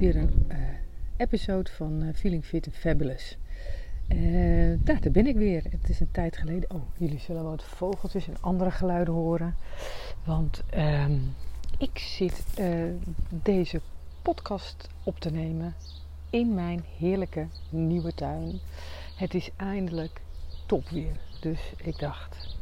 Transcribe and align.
weer 0.00 0.16
een 0.16 0.46
uh, 0.52 0.56
episode 1.16 1.70
van 1.70 2.02
uh, 2.02 2.14
Feeling 2.14 2.44
Fit 2.44 2.66
and 2.66 2.76
Fabulous. 2.76 3.36
Uh, 4.08 4.78
daar 4.78 5.00
ben 5.12 5.26
ik 5.26 5.36
weer. 5.36 5.62
Het 5.70 5.88
is 5.88 6.00
een 6.00 6.10
tijd 6.10 6.36
geleden. 6.36 6.70
Oh, 6.70 6.82
jullie 6.96 7.18
zullen 7.18 7.44
wat 7.44 7.64
vogeltjes 7.64 8.28
en 8.28 8.36
andere 8.40 8.70
geluiden 8.70 9.14
horen. 9.14 9.54
Want 10.24 10.62
um, 10.76 11.34
ik 11.78 11.98
zit 11.98 12.44
deze 13.42 13.80
podcast 14.22 14.88
op 15.04 15.20
te 15.20 15.30
nemen 15.30 15.74
in 16.30 16.54
mijn 16.54 16.84
heerlijke 16.98 17.46
nieuwe 17.70 18.14
tuin. 18.14 18.58
Het 19.16 19.34
is 19.34 19.50
eindelijk 19.56 20.20
top 20.66 20.88
weer. 20.88 21.16
Dus 21.40 21.72
ik 21.76 21.98
dacht, 21.98 22.56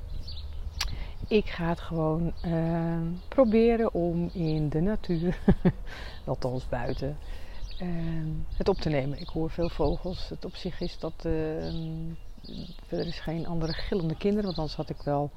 ik 1.28 1.46
ga 1.46 1.68
het 1.68 1.80
gewoon 1.80 2.32
uh, 2.46 2.98
proberen 3.28 3.94
om 3.94 4.30
in 4.32 4.68
de 4.68 4.80
natuur, 4.80 5.38
althans 6.24 6.68
buiten, 6.68 7.18
uh, 7.82 8.26
het 8.56 8.68
op 8.68 8.76
te 8.76 8.88
nemen. 8.88 9.20
Ik 9.20 9.28
hoor 9.28 9.50
veel 9.50 9.68
vogels. 9.68 10.28
Het 10.28 10.44
op 10.44 10.56
zich 10.56 10.80
is 10.80 10.98
dat. 10.98 11.24
Uh, 11.26 11.66
er 12.88 13.06
is 13.06 13.20
geen 13.20 13.46
andere 13.46 13.72
gillende 13.72 14.16
kinderen, 14.16 14.44
want 14.44 14.56
anders 14.58 14.76
had 14.76 14.90
ik 14.90 15.02
wel 15.02 15.30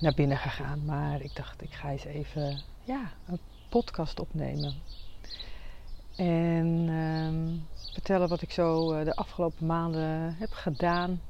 naar 0.00 0.14
binnen 0.14 0.38
gegaan. 0.38 0.84
Maar 0.84 1.20
ik 1.20 1.36
dacht, 1.36 1.62
ik 1.62 1.72
ga 1.72 1.90
eens 1.90 2.04
even 2.04 2.60
ja, 2.84 3.12
een 3.26 3.38
podcast 3.68 4.20
opnemen. 4.20 4.74
En 6.16 6.86
ehm, 6.88 7.56
vertellen 7.92 8.28
wat 8.28 8.42
ik 8.42 8.50
zo 8.50 8.92
eh, 8.92 9.04
de 9.04 9.14
afgelopen 9.14 9.66
maanden 9.66 10.36
heb 10.38 10.50
gedaan 10.50 11.20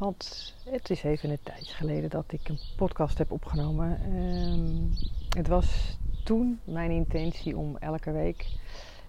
want 0.00 0.54
het 0.64 0.90
is 0.90 1.02
even 1.02 1.30
een 1.30 1.38
tijdje 1.42 1.74
geleden 1.74 2.10
dat 2.10 2.24
ik 2.28 2.48
een 2.48 2.58
podcast 2.76 3.18
heb 3.18 3.30
opgenomen. 3.30 4.16
Um, 4.16 4.92
het 5.36 5.48
was 5.48 5.96
toen 6.24 6.60
mijn 6.64 6.90
intentie 6.90 7.56
om 7.56 7.76
elke 7.76 8.12
week 8.12 8.46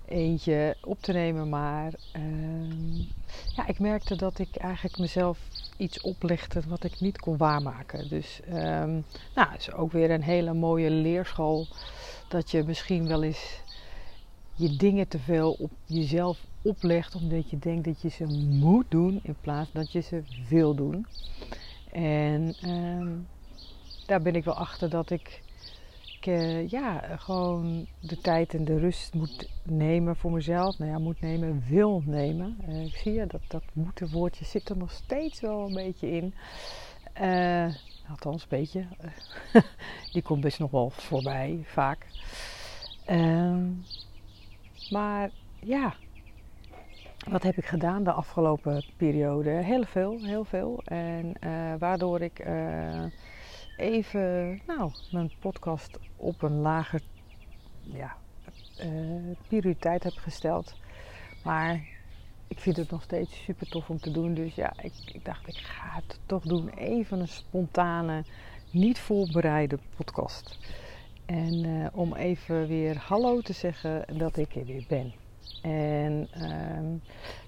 eentje 0.05 0.77
op 0.81 1.01
te 1.01 1.11
nemen. 1.11 1.49
Maar 1.49 1.93
um, 2.15 3.07
ja, 3.55 3.67
ik 3.67 3.79
merkte 3.79 4.15
dat 4.15 4.39
ik 4.39 4.55
eigenlijk 4.55 4.97
mezelf 4.97 5.39
iets 5.77 6.01
oplegde 6.01 6.61
wat 6.67 6.83
ik 6.83 6.99
niet 6.99 7.19
kon 7.19 7.37
waarmaken. 7.37 8.09
Dus 8.09 8.39
um, 8.47 9.05
nou, 9.35 9.51
het 9.51 9.59
is 9.59 9.71
ook 9.71 9.91
weer 9.91 10.11
een 10.11 10.23
hele 10.23 10.53
mooie 10.53 10.89
leerschool. 10.89 11.67
Dat 12.27 12.51
je 12.51 12.63
misschien 12.63 13.07
wel 13.07 13.23
eens 13.23 13.59
je 14.61 14.75
dingen 14.75 15.07
te 15.07 15.19
veel 15.19 15.51
op 15.59 15.71
jezelf 15.85 16.45
oplegt 16.61 17.15
omdat 17.15 17.49
je 17.49 17.59
denkt 17.59 17.85
dat 17.85 18.01
je 18.01 18.09
ze 18.09 18.25
moet 18.49 18.85
doen 18.89 19.19
in 19.23 19.35
plaats 19.41 19.71
dat 19.71 19.91
je 19.91 19.99
ze 19.99 20.23
wil 20.49 20.75
doen. 20.75 21.05
En 21.91 22.55
uh, 22.65 23.07
daar 24.05 24.21
ben 24.21 24.35
ik 24.35 24.43
wel 24.43 24.53
achter 24.53 24.89
dat 24.89 25.09
ik, 25.09 25.41
ik 26.19 26.25
uh, 26.25 26.67
ja, 26.67 26.99
gewoon 27.17 27.87
de 27.99 28.17
tijd 28.17 28.53
en 28.53 28.65
de 28.65 28.79
rust 28.79 29.13
moet 29.13 29.49
nemen 29.63 30.15
voor 30.15 30.31
mezelf. 30.31 30.77
Nou 30.77 30.91
ja, 30.91 30.99
moet 30.99 31.21
nemen, 31.21 31.63
wil 31.67 32.03
nemen. 32.05 32.57
Uh, 32.69 32.85
ik 32.85 32.95
zie 32.95 33.13
je, 33.13 33.27
dat, 33.27 33.41
dat 33.47 33.63
moeten 33.73 34.11
woordje 34.11 34.45
zit 34.45 34.69
er 34.69 34.77
nog 34.77 34.91
steeds 34.91 35.41
wel 35.41 35.67
een 35.67 35.73
beetje 35.73 36.11
in. 36.11 36.33
Uh, 37.21 37.73
althans, 38.09 38.41
een 38.41 38.47
beetje. 38.49 38.87
Die 40.13 40.21
komt 40.21 40.41
best 40.41 40.59
nog 40.59 40.71
wel 40.71 40.89
voorbij, 40.89 41.59
vaak. 41.65 42.05
Ehm, 43.05 43.67
maar 44.91 45.29
ja, 45.59 45.93
wat 47.29 47.43
heb 47.43 47.57
ik 47.57 47.65
gedaan 47.65 48.03
de 48.03 48.11
afgelopen 48.11 48.85
periode? 48.97 49.49
Heel 49.49 49.83
veel, 49.83 50.17
heel 50.21 50.43
veel. 50.43 50.81
En 50.85 51.33
uh, 51.43 51.73
waardoor 51.79 52.21
ik 52.21 52.45
uh, 52.47 53.03
even 53.77 54.59
nou, 54.67 54.91
mijn 55.11 55.31
podcast 55.39 55.99
op 56.15 56.41
een 56.41 56.59
lager 56.59 57.01
ja, 57.81 58.15
uh, 58.83 59.35
prioriteit 59.47 60.03
heb 60.03 60.17
gesteld. 60.17 60.75
Maar 61.43 61.87
ik 62.47 62.59
vind 62.59 62.77
het 62.77 62.91
nog 62.91 63.01
steeds 63.03 63.43
super 63.43 63.69
tof 63.69 63.89
om 63.89 63.99
te 63.99 64.11
doen. 64.11 64.33
Dus 64.33 64.55
ja, 64.55 64.73
ik, 64.81 64.93
ik 65.13 65.25
dacht, 65.25 65.47
ik 65.47 65.57
ga 65.57 65.95
het 65.95 66.19
toch 66.25 66.43
doen. 66.43 66.69
Even 66.69 67.19
een 67.19 67.27
spontane, 67.27 68.23
niet 68.71 68.99
voorbereide 68.99 69.79
podcast. 69.95 70.59
En 71.31 71.89
om 71.93 72.13
even 72.13 72.67
weer 72.67 72.97
hallo 72.97 73.41
te 73.41 73.53
zeggen 73.53 74.17
dat 74.17 74.37
ik 74.37 74.55
er 74.55 74.65
weer 74.65 74.85
ben. 74.87 75.13
En 75.61 76.27
um, 76.77 77.01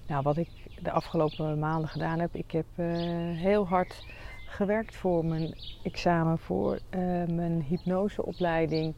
nou, 0.06 0.22
wat 0.22 0.36
ik 0.36 0.48
de 0.82 0.90
afgelopen 0.90 1.58
maanden 1.58 1.88
gedaan 1.88 2.18
heb, 2.18 2.34
ik 2.34 2.50
heb 2.50 2.66
uh, 2.76 2.86
heel 3.38 3.66
hard 3.66 4.04
gewerkt 4.46 4.96
voor 4.96 5.24
mijn 5.24 5.54
examen, 5.82 6.38
voor 6.38 6.78
uh, 6.90 7.24
mijn 7.24 7.62
hypnoseopleiding, 7.62 8.94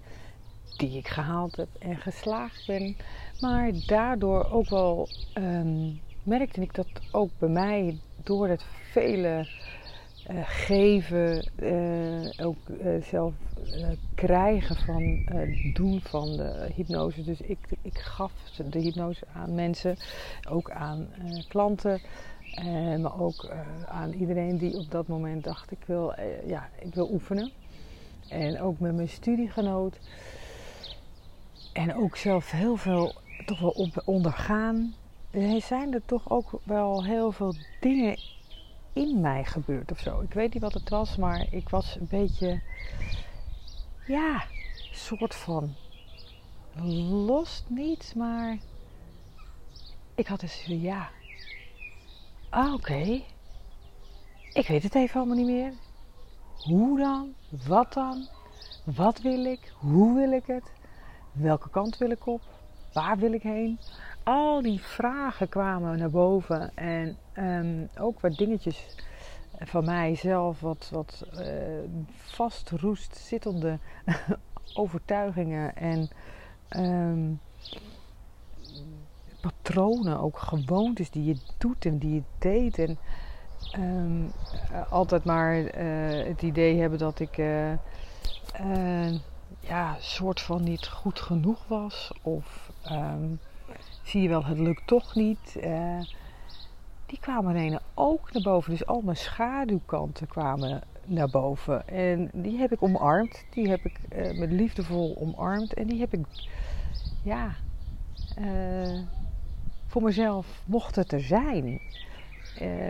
die 0.77 0.99
ik 0.99 1.09
gehaald 1.09 1.57
heb 1.57 1.69
en 1.79 1.97
geslaagd 1.97 2.67
ben. 2.67 2.97
Maar 3.41 3.71
daardoor 3.87 4.51
ook 4.51 4.69
wel 4.69 5.09
um, 5.39 6.01
merkte 6.23 6.61
ik 6.61 6.75
dat 6.75 6.89
ook 7.11 7.31
bij 7.39 7.49
mij, 7.49 7.99
door 8.23 8.49
het 8.49 8.65
vele 8.91 9.49
uh, 10.31 10.41
geven, 10.45 11.51
uh, 11.57 12.47
ook 12.47 12.69
uh, 12.69 13.03
zelf 13.03 13.35
krijgen 14.15 14.77
van 14.77 15.29
doen 15.75 16.01
van 16.01 16.37
de 16.37 16.71
hypnose. 16.75 17.25
Dus 17.25 17.41
ik, 17.41 17.59
ik 17.83 17.99
gaf 17.99 18.33
de 18.71 18.79
hypnose 18.79 19.25
aan 19.33 19.55
mensen, 19.55 19.97
ook 20.49 20.71
aan 20.71 21.09
klanten. 21.49 22.01
maar 23.01 23.21
ook 23.21 23.49
aan 23.87 24.13
iedereen 24.13 24.59
die 24.59 24.77
op 24.77 24.91
dat 24.91 25.07
moment 25.07 25.45
dacht 25.45 25.71
ik 25.71 25.85
wil, 25.87 26.15
ja, 26.47 26.69
ik 26.79 26.95
wil 26.95 27.11
oefenen. 27.13 27.51
En 28.29 28.61
ook 28.61 28.79
met 28.79 28.95
mijn 28.95 29.09
studiegenoot. 29.09 29.99
En 31.73 31.95
ook 31.95 32.17
zelf 32.17 32.51
heel 32.51 32.77
veel 32.77 33.13
toch 33.47 33.61
wel 33.61 33.71
op 33.71 34.03
ondergaan. 34.05 34.95
Er 35.31 35.61
zijn 35.61 35.95
er 35.95 36.03
toch 36.07 36.31
ook 36.31 36.61
wel 36.63 37.05
heel 37.05 37.33
veel 37.33 37.55
dingen 37.81 38.19
in 38.97 39.21
mij 39.21 39.45
gebeurd 39.45 39.91
of 39.91 39.99
zo. 39.99 40.21
Ik 40.21 40.33
weet 40.33 40.53
niet 40.53 40.63
wat 40.63 40.75
het 40.75 40.89
was, 40.89 41.17
maar 41.17 41.47
ik 41.51 41.69
was 41.69 41.97
een 42.01 42.07
beetje, 42.11 42.61
ja, 44.07 44.45
soort 44.91 45.35
van 45.35 45.75
los 47.27 47.65
niet, 47.69 48.13
maar 48.17 48.59
ik 50.15 50.27
had 50.27 50.41
dus 50.41 50.65
ja. 50.65 51.09
Ah, 52.51 52.75
oké. 52.75 53.23
Ik 54.53 54.67
weet 54.67 54.83
het 54.83 54.95
even 54.95 55.17
allemaal 55.21 55.37
niet 55.37 55.47
meer. 55.47 55.73
Hoe 56.57 56.99
dan? 56.99 57.35
Wat 57.67 57.93
dan? 57.93 58.29
Wat 58.85 59.21
wil 59.21 59.45
ik? 59.45 59.73
Hoe 59.79 60.15
wil 60.15 60.33
ik 60.33 60.47
het? 60.47 60.73
Welke 61.33 61.71
kant 61.71 61.99
wil 61.99 62.11
ik 62.11 62.27
op? 62.27 62.43
Waar 62.93 63.19
wil 63.19 63.33
ik 63.33 63.43
heen? 63.43 63.79
Al 64.27 64.63
die 64.63 64.81
vragen 64.81 65.49
kwamen 65.49 65.99
naar 65.99 66.11
boven. 66.11 66.77
En 66.77 67.17
um, 67.39 67.89
ook 67.99 68.21
wat 68.21 68.37
dingetjes 68.37 68.97
van 69.59 69.85
mijzelf, 69.85 70.61
wat, 70.61 70.89
wat 70.93 71.27
uh, 71.35 71.43
vastroest 72.15 73.17
zittende 73.17 73.79
overtuigingen 74.75 75.77
en 75.77 76.09
um, 76.77 77.41
patronen, 79.41 80.21
ook 80.21 80.39
gewoontes 80.39 81.11
die 81.11 81.25
je 81.25 81.37
doet 81.59 81.85
en 81.85 81.99
die 81.99 82.15
je 82.15 82.23
deed. 82.39 82.79
En 82.79 82.99
um, 83.79 84.33
altijd 84.91 85.25
maar 85.25 85.57
uh, 85.57 85.71
het 86.27 86.43
idee 86.43 86.81
hebben 86.81 86.99
dat 86.99 87.21
ik 87.21 87.39
uh, 87.39 87.73
ja, 89.61 89.97
soort 89.99 90.41
van 90.41 90.63
niet 90.63 90.87
goed 90.87 91.21
genoeg 91.21 91.67
was. 91.69 92.13
Of 92.23 92.71
zie 94.07 94.23
je 94.23 94.29
wel, 94.29 94.45
het 94.45 94.59
lukt 94.59 94.87
toch 94.87 95.15
niet. 95.15 95.57
Uh, 95.65 96.01
die 97.07 97.19
kwamen 97.21 97.57
ineens 97.57 97.79
ook 97.95 98.33
naar 98.33 98.43
boven. 98.43 98.71
Dus 98.71 98.87
al 98.87 99.01
mijn 99.01 99.17
schaduwkanten 99.17 100.27
kwamen 100.27 100.83
naar 101.05 101.29
boven. 101.29 101.89
En 101.89 102.31
die 102.33 102.59
heb 102.59 102.73
ik 102.73 102.83
omarmd. 102.83 103.45
Die 103.51 103.69
heb 103.69 103.85
ik 103.85 103.99
uh, 104.17 104.39
met 104.39 104.53
liefdevol 104.53 105.17
omarmd. 105.21 105.75
En 105.75 105.87
die 105.87 106.01
heb 106.01 106.13
ik, 106.13 106.27
ja, 107.23 107.55
uh, 108.39 109.01
voor 109.87 110.03
mezelf 110.03 110.63
mocht 110.67 110.97
het 110.97 111.13
er 111.13 111.21
zijn. 111.21 111.81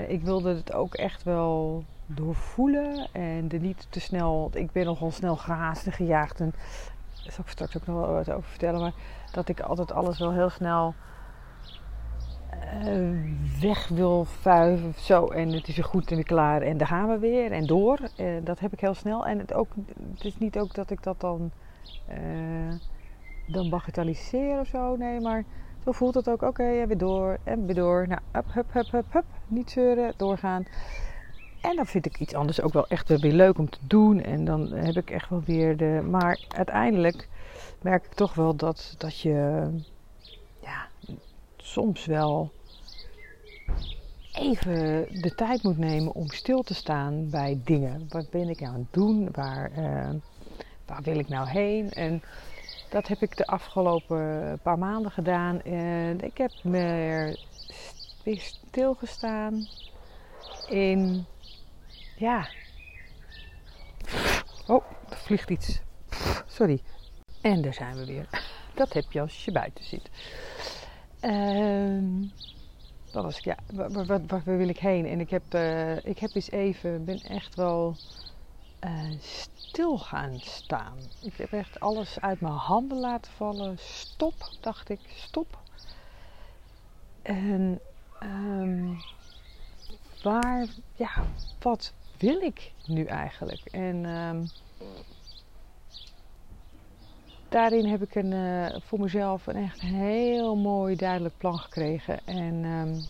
ik 0.09 0.23
wilde 0.23 0.55
het 0.55 0.73
ook 0.73 0.95
echt 0.95 1.23
wel 1.23 1.85
doorvoelen. 2.07 3.09
En 3.13 3.49
er 3.51 3.61
niet 3.61 3.87
te 3.91 4.01
snel, 4.01 4.51
ik 4.53 4.73
ben 4.73 4.85
nogal 4.85 5.11
snel 5.11 5.37
gehaast 5.37 5.87
en 5.87 5.93
gejaagd. 5.93 6.41
En 6.41 6.55
daar 7.27 7.35
zal 7.35 7.45
ik 7.45 7.51
straks 7.51 7.77
ook 7.77 7.87
nog 7.87 7.97
wel 7.97 8.15
wat 8.15 8.31
over 8.31 8.49
vertellen. 8.49 8.81
Maar 8.81 8.93
dat 9.33 9.49
ik 9.49 9.61
altijd 9.61 9.93
alles 9.93 10.19
wel 10.19 10.33
heel 10.33 10.51
snel 10.51 10.95
uh, 12.85 13.61
weg 13.61 13.89
wil 13.89 14.25
vuiven 14.25 14.89
of 14.89 14.99
zo. 14.99 15.27
En 15.27 15.53
het 15.53 15.69
is 15.69 15.77
weer 15.77 15.85
goed 15.85 16.11
en 16.11 16.25
klaar. 16.25 16.63
En 16.63 16.77
daar 16.77 16.87
gaan 16.87 17.09
we 17.09 17.19
weer 17.19 17.53
en 17.53 17.67
door. 17.67 17.99
Uh, 18.17 18.27
dat 18.45 18.59
heb 18.59 18.73
ik 18.73 18.81
heel 18.81 18.95
snel. 18.95 19.27
En 19.27 19.39
het, 19.39 19.55
ook, 19.55 19.69
het 20.15 20.25
is 20.25 20.39
niet 20.39 20.59
ook 20.59 20.75
dat 20.75 20.91
ik 20.91 21.03
dat 21.03 21.21
dan, 21.21 21.51
uh, 22.11 22.75
dan 23.47 23.71
bagatelliseer 23.71 24.61
of 24.61 24.67
zo. 24.67 24.97
Nee, 24.97 25.21
maar 25.21 25.45
zo 25.85 25.93
voelt 25.93 26.15
het 26.15 26.29
ook. 26.29 26.43
Oké, 26.43 26.47
okay, 26.47 26.87
weer 26.87 26.99
door 26.99 27.39
en 27.45 27.67
weer 27.67 27.75
door. 27.75 28.09
Nou, 28.09 28.21
up, 28.33 28.53
hup, 28.53 28.73
hup, 28.73 28.91
hup, 28.91 29.13
hup. 29.13 29.25
Niet 29.47 29.71
zeuren, 29.71 30.13
doorgaan. 30.17 30.67
En 31.67 31.77
dan 31.77 31.87
vind 31.87 32.07
ik 32.07 32.21
iets 32.21 32.35
anders 32.35 32.61
ook 32.61 32.73
wel 32.73 32.87
echt 32.87 33.09
weer 33.09 33.33
leuk 33.33 33.59
om 33.59 33.71
te 33.71 33.79
doen. 33.83 34.23
En 34.23 34.45
dan 34.45 34.73
heb 34.73 34.97
ik 34.97 35.11
echt 35.11 35.29
wel 35.29 35.43
weer 35.45 35.77
de. 35.77 36.07
Maar 36.11 36.41
uiteindelijk 36.49 37.29
merk 37.83 38.05
ik 38.05 38.13
toch 38.13 38.35
wel 38.35 38.57
dat, 38.57 38.95
dat 38.99 39.21
je 39.21 39.69
ja, 40.61 40.87
soms 41.57 42.07
wel 42.07 42.51
even 44.33 45.07
de 45.21 45.35
tijd 45.35 45.63
moet 45.63 45.79
nemen 45.79 46.15
om 46.15 46.31
stil 46.31 46.63
te 46.63 46.75
staan 46.75 47.31
bij 47.31 47.61
dingen. 47.65 48.07
Wat 48.09 48.31
ben 48.31 48.49
ik 48.49 48.61
nou 48.61 48.75
aan 48.75 48.81
het 48.81 48.93
doen? 48.93 49.29
Waar, 49.33 49.71
uh, 49.79 50.11
waar 50.87 51.03
wil 51.03 51.19
ik 51.19 51.29
nou 51.29 51.49
heen? 51.49 51.91
En 51.91 52.23
dat 52.91 53.09
heb 53.09 53.23
ik 53.23 53.37
de 53.37 53.47
afgelopen 53.47 54.59
paar 54.63 54.79
maanden 54.79 55.11
gedaan. 55.11 55.63
En 55.63 56.21
ik 56.21 56.39
heb 56.39 56.53
me 56.63 57.39
weer 58.25 58.39
stilgestaan 58.41 59.67
in, 60.69 61.27
ja. 62.17 62.49
Oh, 64.67 64.85
er 65.09 65.17
vliegt 65.17 65.51
iets. 65.51 65.81
Sorry. 66.47 66.83
En 67.41 67.63
daar 67.63 67.75
zijn 67.75 67.97
we 67.97 68.07
weer. 68.07 68.29
Dat 68.75 68.93
heb 68.93 69.13
je 69.13 69.21
als 69.21 69.45
je 69.45 69.53
buiten 69.53 69.85
zit. 69.85 70.11
Ehm 71.21 72.29
dat 73.17 73.25
was 73.25 73.39
ik, 73.39 73.45
ja, 73.45 73.57
waar, 73.73 74.07
waar, 74.07 74.27
waar, 74.27 74.43
wil 74.45 74.69
ik 74.69 74.79
heen? 74.79 75.07
En 75.07 75.21
ik 75.21 75.31
heb, 75.31 75.55
uh, 75.55 76.05
ik 76.05 76.19
heb 76.19 76.35
eens 76.35 76.51
even, 76.51 77.05
ben 77.05 77.21
echt 77.21 77.55
wel 77.55 77.97
uh, 78.85 79.11
stil 79.55 79.99
gaan 79.99 80.39
staan. 80.41 80.97
Ik 81.23 81.37
heb 81.37 81.53
echt 81.53 81.81
alles 81.81 82.21
uit 82.21 82.41
mijn 82.41 82.53
handen 82.53 82.99
laten 82.99 83.33
vallen. 83.33 83.79
Stop, 83.79 84.35
dacht 84.61 84.89
ik, 84.89 85.01
stop. 85.15 85.59
En 87.23 87.81
um, 88.23 88.99
waar, 90.23 90.67
ja, 90.95 91.11
wat 91.59 91.93
wil 92.19 92.41
ik 92.41 92.73
nu 92.87 93.05
eigenlijk? 93.05 93.61
En 93.65 94.05
um, 94.05 94.49
daarin 97.49 97.87
heb 97.87 98.03
ik 98.03 98.15
een, 98.15 98.33
uh, 98.33 98.67
voor 98.81 99.01
mezelf 99.01 99.47
een 99.47 99.57
echt 99.57 99.81
heel 99.81 100.57
mooi 100.57 100.97
duidelijk 100.97 101.35
plan 101.39 101.59
gekregen. 101.59 102.27
En 102.27 102.65
um, 102.65 103.05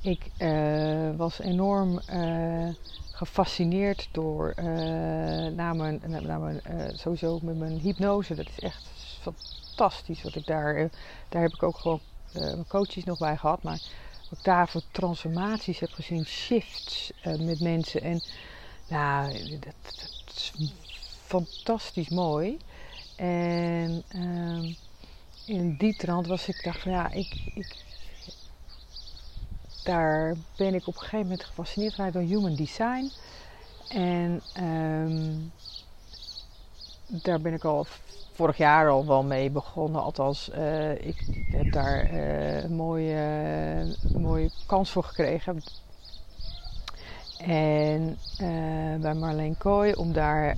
ik 0.00 0.30
uh, 0.38 1.16
was 1.16 1.38
enorm 1.38 2.00
uh, 2.12 2.68
gefascineerd 3.10 4.08
door, 4.12 4.52
naar 5.54 5.76
mijn 5.76 6.60
sowieso 6.94 7.38
met 7.42 7.58
mijn 7.58 7.78
hypnose. 7.78 8.34
Dat 8.34 8.48
is 8.48 8.58
echt 8.58 8.82
fantastisch 9.20 10.22
wat 10.22 10.34
ik 10.34 10.46
daar, 10.46 10.90
daar 11.28 11.42
heb 11.42 11.52
ik 11.52 11.62
ook 11.62 11.76
gewoon 11.78 12.00
mijn 12.32 12.66
coaches 12.68 13.04
nog 13.04 13.18
bij 13.18 13.36
gehad. 13.36 13.62
Maar 13.62 13.80
ik 14.30 14.44
daar 14.44 14.68
voor 14.68 14.82
transformaties 14.90 15.78
heb 15.78 15.92
gezien, 15.92 16.26
shifts 16.26 17.12
met 17.38 17.60
mensen. 17.60 18.02
En 18.02 18.22
nou, 18.88 19.32
dat, 19.58 19.74
is 20.34 20.52
fantastisch 21.24 22.08
mooi. 22.08 22.58
En 23.16 24.02
uh, 24.14 24.74
in 25.46 25.76
die 25.76 25.96
trant 25.96 26.26
was 26.26 26.48
ik, 26.48 26.64
dacht 26.64 26.80
van 26.80 26.92
ja, 26.92 27.10
ik, 27.10 27.34
ik, 27.54 27.76
daar 29.84 30.36
ben 30.56 30.74
ik 30.74 30.86
op 30.86 30.94
een 30.94 31.00
gegeven 31.00 31.20
moment 31.20 31.44
gefascineerd 31.44 31.94
vanuit 31.94 32.12
door 32.12 32.22
human 32.22 32.54
design. 32.54 33.10
En 33.88 34.42
um, 34.60 35.52
daar 37.06 37.40
ben 37.40 37.54
ik 37.54 37.64
al 37.64 37.86
vorig 38.36 38.56
jaar 38.56 38.88
al 38.88 39.06
wel 39.06 39.22
mee 39.22 39.50
begonnen. 39.50 40.02
Althans, 40.02 40.50
uh, 40.54 40.90
ik 40.90 41.26
heb 41.50 41.72
daar 41.72 42.12
uh, 42.12 42.62
een 42.62 42.74
mooie, 42.74 43.96
mooie 44.18 44.50
kans 44.66 44.90
voor 44.90 45.04
gekregen. 45.04 45.62
En 47.38 48.18
uh, 48.40 49.00
bij 49.00 49.14
Marleen 49.14 49.58
Kooi 49.58 49.92
om 49.92 50.12
daar, 50.12 50.56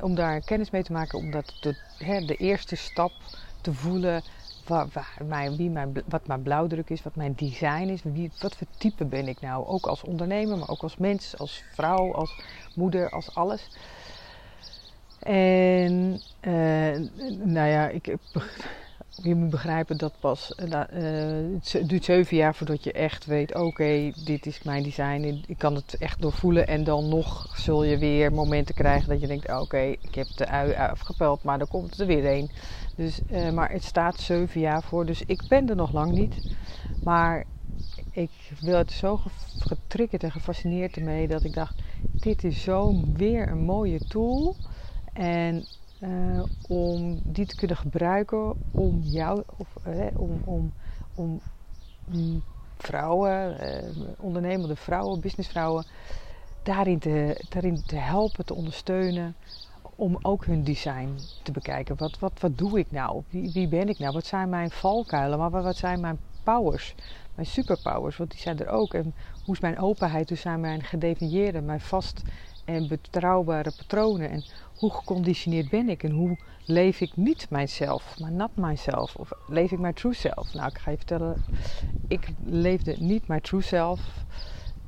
om 0.00 0.14
daar 0.14 0.40
kennis 0.40 0.70
mee 0.70 0.82
te 0.82 0.92
maken, 0.92 1.18
om 1.18 1.30
dat 1.30 1.54
de, 1.60 1.76
hè, 1.98 2.24
de 2.24 2.36
eerste 2.36 2.76
stap 2.76 3.12
te 3.60 3.72
voelen. 3.72 4.22
Waar, 4.66 4.86
waar 4.92 5.16
mijn, 5.26 5.56
wie 5.56 5.70
mijn, 5.70 6.02
wat 6.06 6.26
mijn 6.26 6.42
blauwdruk 6.42 6.90
is, 6.90 7.02
wat 7.02 7.14
mijn 7.14 7.34
design 7.34 7.88
is, 7.88 8.02
wie, 8.02 8.30
wat 8.40 8.56
voor 8.56 8.66
type 8.78 9.04
ben 9.04 9.28
ik 9.28 9.40
nou. 9.40 9.66
Ook 9.66 9.86
als 9.86 10.02
ondernemer, 10.02 10.58
maar 10.58 10.68
ook 10.68 10.82
als 10.82 10.96
mens, 10.96 11.38
als 11.38 11.62
vrouw, 11.72 12.14
als 12.14 12.34
moeder, 12.74 13.10
als 13.10 13.34
alles. 13.34 13.68
En 15.24 16.20
uh, 16.40 17.08
nou 17.44 17.68
ja, 17.68 17.88
ik 17.88 18.16
je 19.22 19.34
moet 19.34 19.50
begrijpen 19.50 19.96
dat 19.96 20.12
pas, 20.20 20.54
uh, 20.64 20.80
het 21.62 21.88
duurt 21.88 22.04
zeven 22.04 22.36
jaar 22.36 22.54
voordat 22.54 22.84
je 22.84 22.92
echt 22.92 23.26
weet, 23.26 23.54
oké, 23.54 24.12
dit 24.24 24.46
is 24.46 24.62
mijn 24.62 24.82
design, 24.82 25.44
ik 25.46 25.58
kan 25.58 25.74
het 25.74 25.96
echt 25.98 26.20
doorvoelen. 26.20 26.66
En 26.66 26.84
dan 26.84 27.08
nog 27.08 27.58
zul 27.58 27.84
je 27.84 27.98
weer 27.98 28.32
momenten 28.32 28.74
krijgen 28.74 29.08
dat 29.08 29.20
je 29.20 29.26
denkt, 29.26 29.60
oké, 29.60 29.78
ik 29.78 30.14
heb 30.14 30.26
de 30.36 30.46
ui 30.46 30.74
afgepeld, 30.74 31.42
maar 31.42 31.58
dan 31.58 31.68
komt 31.68 32.00
er 32.00 32.06
weer 32.06 32.26
een. 32.26 32.50
Dus, 32.96 33.20
maar 33.52 33.70
het 33.70 33.84
staat 33.84 34.20
zeven 34.20 34.60
jaar 34.60 34.82
voor, 34.82 35.06
dus 35.06 35.22
ik 35.26 35.42
ben 35.48 35.68
er 35.68 35.76
nog 35.76 35.92
lang 35.92 36.12
niet. 36.12 36.56
Maar 37.02 37.44
ik 38.10 38.30
het 38.60 38.90
zo 38.90 39.20
getriggerd 39.58 40.22
en 40.22 40.32
gefascineerd 40.32 40.96
ermee 40.96 41.28
dat 41.28 41.44
ik 41.44 41.54
dacht, 41.54 41.82
dit 42.12 42.44
is 42.44 42.62
zo 42.62 42.94
weer 43.12 43.48
een 43.48 43.64
mooie 43.64 43.98
tool. 43.98 44.56
En 45.14 45.64
uh, 46.00 46.42
om 46.68 47.20
die 47.22 47.46
te 47.46 47.56
kunnen 47.56 47.76
gebruiken 47.76 48.54
om 48.70 49.00
jou, 49.02 49.42
of, 49.56 49.68
uh, 49.86 50.06
om, 50.14 50.40
om, 50.44 50.72
om 51.14 51.40
vrouwen, 52.76 53.56
uh, 53.60 53.90
ondernemende 54.18 54.76
vrouwen, 54.76 55.20
businessvrouwen, 55.20 55.86
daarin 56.62 56.98
te, 56.98 57.44
daarin 57.48 57.82
te 57.86 57.96
helpen, 57.96 58.44
te 58.44 58.54
ondersteunen. 58.54 59.34
Om 59.96 60.18
ook 60.22 60.44
hun 60.44 60.64
design 60.64 61.18
te 61.42 61.52
bekijken. 61.52 61.96
Wat, 61.96 62.18
wat, 62.18 62.32
wat 62.40 62.58
doe 62.58 62.78
ik 62.78 62.90
nou? 62.90 63.22
Wie, 63.28 63.52
wie 63.52 63.68
ben 63.68 63.88
ik 63.88 63.98
nou? 63.98 64.12
Wat 64.12 64.26
zijn 64.26 64.48
mijn 64.48 64.70
valkuilen? 64.70 65.38
Maar 65.38 65.50
wat 65.50 65.76
zijn 65.76 66.00
mijn 66.00 66.18
powers? 66.42 66.94
Mijn 67.34 67.46
superpowers? 67.46 68.16
Want 68.16 68.30
die 68.30 68.40
zijn 68.40 68.58
er 68.58 68.68
ook. 68.68 68.94
En 68.94 69.14
hoe 69.44 69.54
is 69.54 69.60
mijn 69.60 69.78
openheid? 69.78 70.28
Hoe 70.28 70.38
zijn 70.38 70.60
mijn 70.60 70.82
gedefinieerde, 70.82 71.60
mijn 71.60 71.80
vast 71.80 72.22
en 72.64 72.88
betrouwbare 72.88 73.70
patronen? 73.70 74.30
En 74.30 74.44
hoe 74.74 74.90
geconditioneerd 74.90 75.68
ben 75.68 75.88
ik 75.88 76.02
en 76.02 76.10
hoe 76.10 76.36
leef 76.64 77.00
ik 77.00 77.16
niet 77.16 77.46
mijzelf, 77.50 78.18
maar 78.18 78.32
not 78.32 78.50
myself? 78.56 79.16
Of 79.16 79.30
leef 79.46 79.70
ik 79.70 79.78
mijn 79.78 79.94
true 79.94 80.14
self? 80.14 80.54
Nou, 80.54 80.68
ik 80.68 80.78
ga 80.78 80.90
je 80.90 80.96
vertellen, 80.96 81.36
ik 82.08 82.28
leefde 82.44 82.96
niet 82.98 83.26
mijn 83.26 83.40
true 83.40 83.62
self. 83.62 84.24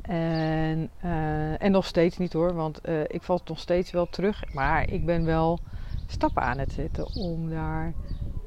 En, 0.01 0.91
uh, 1.05 1.63
en 1.63 1.73
nog 1.73 1.87
steeds 1.87 2.19
niet 2.19 2.33
hoor, 2.33 2.55
want 2.55 2.89
uh, 2.89 3.01
ik 3.07 3.23
val 3.23 3.41
nog 3.45 3.59
steeds 3.59 3.91
wel 3.91 4.09
terug. 4.09 4.53
Maar 4.53 4.91
ik 4.91 5.07
ben 5.07 5.25
wel 5.25 5.61
stappen 6.07 6.43
aan 6.43 6.59
het 6.59 6.73
zetten 6.73 7.15
om 7.15 7.51
daar 7.51 7.95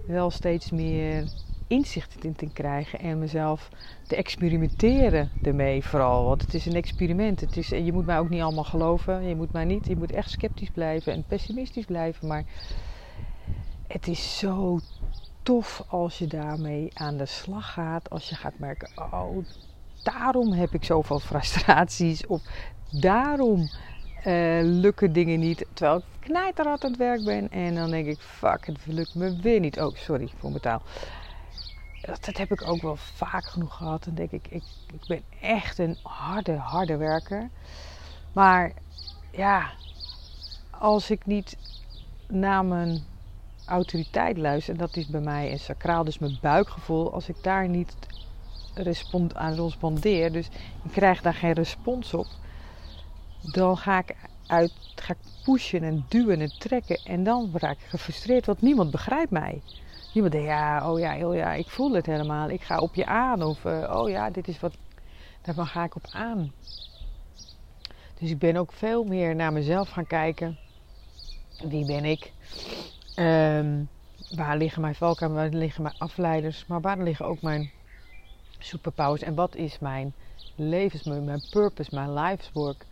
wel 0.06 0.30
steeds 0.30 0.72
meer 0.72 1.30
inzicht 1.70 2.24
in 2.24 2.36
te 2.36 2.50
krijgen 2.54 3.00
en 3.00 3.20
mezelf 3.20 3.70
te 4.08 4.16
experimenteren 4.16 5.32
ermee 5.42 5.84
vooral. 5.84 6.26
Want 6.26 6.42
het 6.42 6.54
is 6.54 6.66
een 6.66 6.76
experiment. 6.76 7.42
Het 7.42 7.58
is, 7.58 7.68
je 7.68 7.94
moet 7.94 8.06
mij 8.06 8.20
ook 8.20 8.30
niet 8.30 8.42
allemaal 8.42 8.64
geloven. 8.64 9.24
Je 9.28 9.36
moet 9.36 9.52
mij 9.52 9.66
niet. 9.66 9.88
Je 9.88 9.96
moet 9.96 10.12
echt 10.12 10.30
sceptisch 10.30 10.70
blijven 10.70 11.14
en 11.14 11.24
pessimistisch 11.28 11.86
blijven. 11.86 12.28
Maar 12.28 12.44
het 13.88 14.08
is 14.08 14.38
zo 14.38 14.80
tof 15.44 15.84
als 15.88 16.18
je 16.18 16.28
daarmee 16.28 16.92
aan 16.94 17.18
de 17.18 17.26
slag 17.26 17.74
gaat. 17.74 18.10
Als 18.10 18.30
je 18.30 18.36
gaat 18.36 18.60
merken, 18.60 18.90
oh, 18.96 19.46
daarom 20.04 20.52
heb 20.52 20.74
ik 20.74 20.84
zoveel 20.84 21.20
frustraties. 21.20 22.28
Of 22.28 22.42
daarom 22.92 23.60
uh, 24.26 24.60
lukken 24.62 25.14
dingen 25.14 25.40
niet. 25.40 25.66
Terwijl 25.74 25.98
ik 25.98 26.04
knijterhard 26.20 26.84
aan 26.84 26.90
het 26.90 27.00
werk 27.00 27.24
ben. 27.24 27.52
En 27.52 27.76
dan 27.76 27.90
denk 27.90 28.08
ik, 28.08 28.20
fuck, 28.20 28.66
het 28.66 28.78
lukt 28.86 29.16
me 29.16 29.36
weer 29.42 29.60
niet. 29.60 29.80
Oh, 29.80 29.96
sorry 29.96 30.30
voor 30.38 30.50
mijn 30.50 30.62
taal 30.62 30.82
dat, 32.02 32.38
heb 32.38 32.52
ik 32.52 32.68
ook 32.68 32.82
wel 32.82 32.96
vaak 32.96 33.46
genoeg 33.46 33.76
gehad. 33.76 34.06
En 34.06 34.16
denk 34.16 34.32
ik, 34.32 34.48
ik, 34.50 34.64
ik 34.94 35.06
ben 35.08 35.24
echt 35.42 35.80
een 35.80 35.98
harde, 36.04 36.56
harde 36.56 36.98
werker. 36.98 37.50
Maar 38.34 38.74
ja, 39.32 39.72
als 40.70 41.10
ik 41.10 41.26
niet 41.26 41.58
naar 42.28 42.66
mijn 42.66 43.04
autoriteit 43.66 44.38
luister, 44.38 44.74
en 44.74 44.80
dat 44.80 44.96
is 44.96 45.08
bij 45.08 45.22
mij 45.22 45.52
een 45.52 45.60
sacraal, 45.60 46.04
dus 46.04 46.20
mijn 46.20 46.38
buikgevoel, 46.42 47.14
als 47.14 47.30
ik 47.30 47.44
daar 47.44 47.68
niet 47.68 47.96
respond, 48.74 49.36
aan 49.36 49.54
respondeer, 49.54 50.32
dus 50.32 50.48
ik 50.84 50.92
krijg 50.92 51.22
daar 51.22 51.34
geen 51.34 51.54
respons 51.54 52.14
op, 52.14 52.28
dan 53.42 53.78
ga 53.78 53.98
ik 53.98 54.16
uit, 54.48 54.74
ga 54.96 55.14
ik 55.14 55.20
pushen 55.44 55.84
en 55.84 56.06
duwen 56.08 56.42
en 56.42 56.54
trekken 56.60 57.00
en 57.04 57.24
dan 57.24 57.50
raak 57.54 57.78
ik 57.78 57.90
gefrustreerd, 57.90 58.46
want 58.46 58.62
niemand 58.62 58.92
begrijpt 58.92 59.32
mij. 59.32 59.62
Niemand 60.14 60.34
denkt, 60.34 60.48
ja, 60.48 60.92
oh 60.92 61.00
ja, 61.00 61.28
oh 61.28 61.36
ja, 61.36 61.54
ik 61.54 61.70
voel 61.70 61.94
het 61.94 62.06
helemaal. 62.06 62.50
Ik 62.50 62.62
ga 62.62 62.78
op 62.78 62.96
je 62.96 63.06
aan. 63.06 63.44
Of, 63.44 63.64
uh, 63.64 63.94
oh 63.96 64.10
ja, 64.10 64.30
dit 64.30 64.48
is 64.48 64.60
wat, 64.60 64.78
daar 65.42 65.66
ga 65.66 65.84
ik 65.84 65.96
op 65.96 66.08
aan. 66.12 66.54
Dus 68.20 68.30
ik 68.30 68.40
ben 68.40 68.56
ook 68.56 68.74
veel 68.74 69.04
meer 69.04 69.36
naar 69.36 69.54
mezelf 69.54 69.90
gaan 69.90 70.08
kijken. 70.08 70.58
Wie 71.64 71.86
ben 71.86 72.06
ik? 72.06 72.32
Um, 73.16 73.90
waar 74.36 74.58
liggen 74.58 74.82
mijn 74.82 74.96
valkuilen? 74.96 75.40
Waar 75.40 75.60
liggen 75.60 75.84
mijn 75.84 75.98
afleiders? 75.98 76.66
Maar 76.66 76.82
waar 76.82 76.98
liggen 76.98 77.26
ook 77.26 77.42
mijn 77.42 77.72
superpowers? 78.60 79.22
En 79.22 79.36
wat 79.36 79.56
is 79.56 79.80
mijn 79.80 80.14
levens, 80.56 81.04
mijn 81.04 81.44
purpose, 81.52 81.96
mijn 81.96 82.14
life's 82.14 82.52
work. 82.54 82.86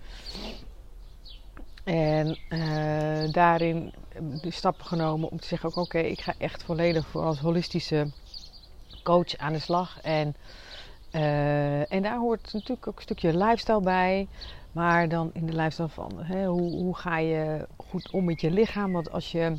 En 1.83 2.37
uh, 2.49 3.31
daarin 3.31 3.93
de 4.41 4.51
stappen 4.51 4.85
genomen 4.85 5.29
om 5.29 5.39
te 5.39 5.47
zeggen: 5.47 5.75
oké, 5.75 5.99
ik 5.99 6.21
ga 6.21 6.33
echt 6.37 6.63
volledig 6.63 7.07
voor 7.07 7.23
als 7.23 7.39
holistische 7.39 8.07
coach 9.03 9.37
aan 9.37 9.53
de 9.53 9.59
slag. 9.59 10.01
En, 10.01 10.35
uh, 11.11 11.91
en 11.91 12.01
daar 12.01 12.17
hoort 12.17 12.53
natuurlijk 12.53 12.87
ook 12.87 12.95
een 12.95 13.01
stukje 13.01 13.37
lifestyle 13.37 13.81
bij. 13.81 14.27
Maar 14.71 15.09
dan 15.09 15.29
in 15.33 15.45
de 15.45 15.53
lifestyle 15.53 15.89
van 15.89 16.11
hè, 16.17 16.45
hoe, 16.45 16.71
hoe 16.71 16.95
ga 16.95 17.17
je 17.17 17.67
goed 17.77 18.11
om 18.11 18.25
met 18.25 18.41
je 18.41 18.51
lichaam? 18.51 18.91
Want 18.91 19.11
als 19.11 19.31
je 19.31 19.55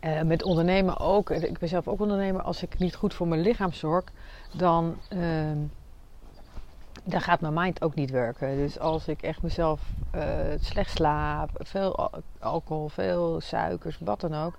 uh, 0.00 0.22
met 0.22 0.42
ondernemen 0.42 0.98
ook, 0.98 1.30
ik 1.30 1.58
ben 1.58 1.68
zelf 1.68 1.88
ook 1.88 2.00
ondernemer, 2.00 2.42
als 2.42 2.62
ik 2.62 2.78
niet 2.78 2.94
goed 2.94 3.14
voor 3.14 3.28
mijn 3.28 3.40
lichaam 3.40 3.72
zorg, 3.72 4.04
dan, 4.56 4.96
uh, 5.12 5.50
dan 7.04 7.20
gaat 7.20 7.40
mijn 7.40 7.54
mind 7.54 7.82
ook 7.82 7.94
niet 7.94 8.10
werken. 8.10 8.56
Dus 8.56 8.78
als 8.78 9.08
ik 9.08 9.22
echt 9.22 9.42
mezelf 9.42 9.80
uh, 10.14 10.22
slecht 10.60 10.90
slaap, 10.90 11.50
veel 11.54 12.10
alcohol, 12.38 12.88
veel 12.88 13.40
suikers, 13.40 13.98
wat 14.00 14.20
dan 14.20 14.34
ook, 14.34 14.54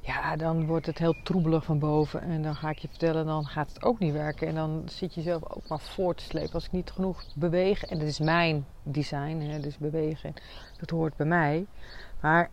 ja, 0.00 0.36
dan 0.36 0.66
wordt 0.66 0.86
het 0.86 0.98
heel 0.98 1.14
troebelig 1.22 1.64
van 1.64 1.78
boven. 1.78 2.20
En 2.20 2.42
dan 2.42 2.54
ga 2.54 2.70
ik 2.70 2.78
je 2.78 2.88
vertellen, 2.88 3.26
dan 3.26 3.46
gaat 3.46 3.68
het 3.68 3.82
ook 3.82 3.98
niet 3.98 4.12
werken. 4.12 4.46
En 4.48 4.54
dan 4.54 4.82
zit 4.84 5.14
je 5.14 5.22
zelf 5.22 5.42
ook 5.48 5.68
maar 5.68 5.80
voor 5.80 6.14
te 6.14 6.24
slepen. 6.24 6.52
Als 6.52 6.64
ik 6.64 6.72
niet 6.72 6.90
genoeg 6.90 7.24
beweeg, 7.34 7.84
en 7.84 7.98
dat 7.98 8.08
is 8.08 8.18
mijn 8.18 8.66
design, 8.82 9.40
hè, 9.40 9.60
dus 9.60 9.78
bewegen, 9.78 10.34
dat 10.78 10.90
hoort 10.90 11.16
bij 11.16 11.26
mij. 11.26 11.66
Maar 12.20 12.50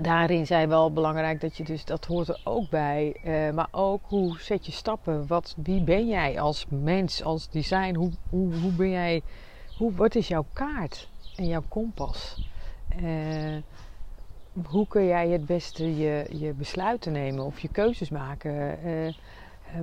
daarin 0.00 0.46
zijn 0.46 0.68
wel 0.68 0.92
belangrijk 0.92 1.40
dat 1.40 1.56
je 1.56 1.64
dus, 1.64 1.84
dat 1.84 2.04
hoort 2.04 2.28
er 2.28 2.40
ook 2.44 2.70
bij. 2.70 3.16
Uh, 3.24 3.50
maar 3.50 3.68
ook 3.70 4.02
hoe 4.04 4.40
zet 4.40 4.66
je 4.66 4.72
stappen? 4.72 5.26
Wat, 5.26 5.54
wie 5.62 5.82
ben 5.82 6.08
jij 6.08 6.40
als 6.40 6.66
mens, 6.68 7.22
als 7.22 7.48
design? 7.48 7.94
Hoe, 7.94 8.10
hoe, 8.30 8.54
hoe 8.54 8.72
ben 8.72 8.90
jij, 8.90 9.22
hoe, 9.76 9.92
wat 9.94 10.14
is 10.14 10.28
jouw 10.28 10.46
kaart 10.52 11.08
en 11.36 11.46
jouw 11.46 11.64
kompas? 11.68 12.40
Uh, 13.02 13.56
hoe 14.66 14.86
kun 14.86 15.06
jij 15.06 15.28
het 15.28 15.46
beste 15.46 15.96
je, 15.96 16.26
je 16.30 16.52
besluiten 16.52 17.12
nemen 17.12 17.44
of 17.44 17.60
je 17.60 17.68
keuzes 17.68 18.10
maken? 18.10 18.78
Uh, 18.86 19.14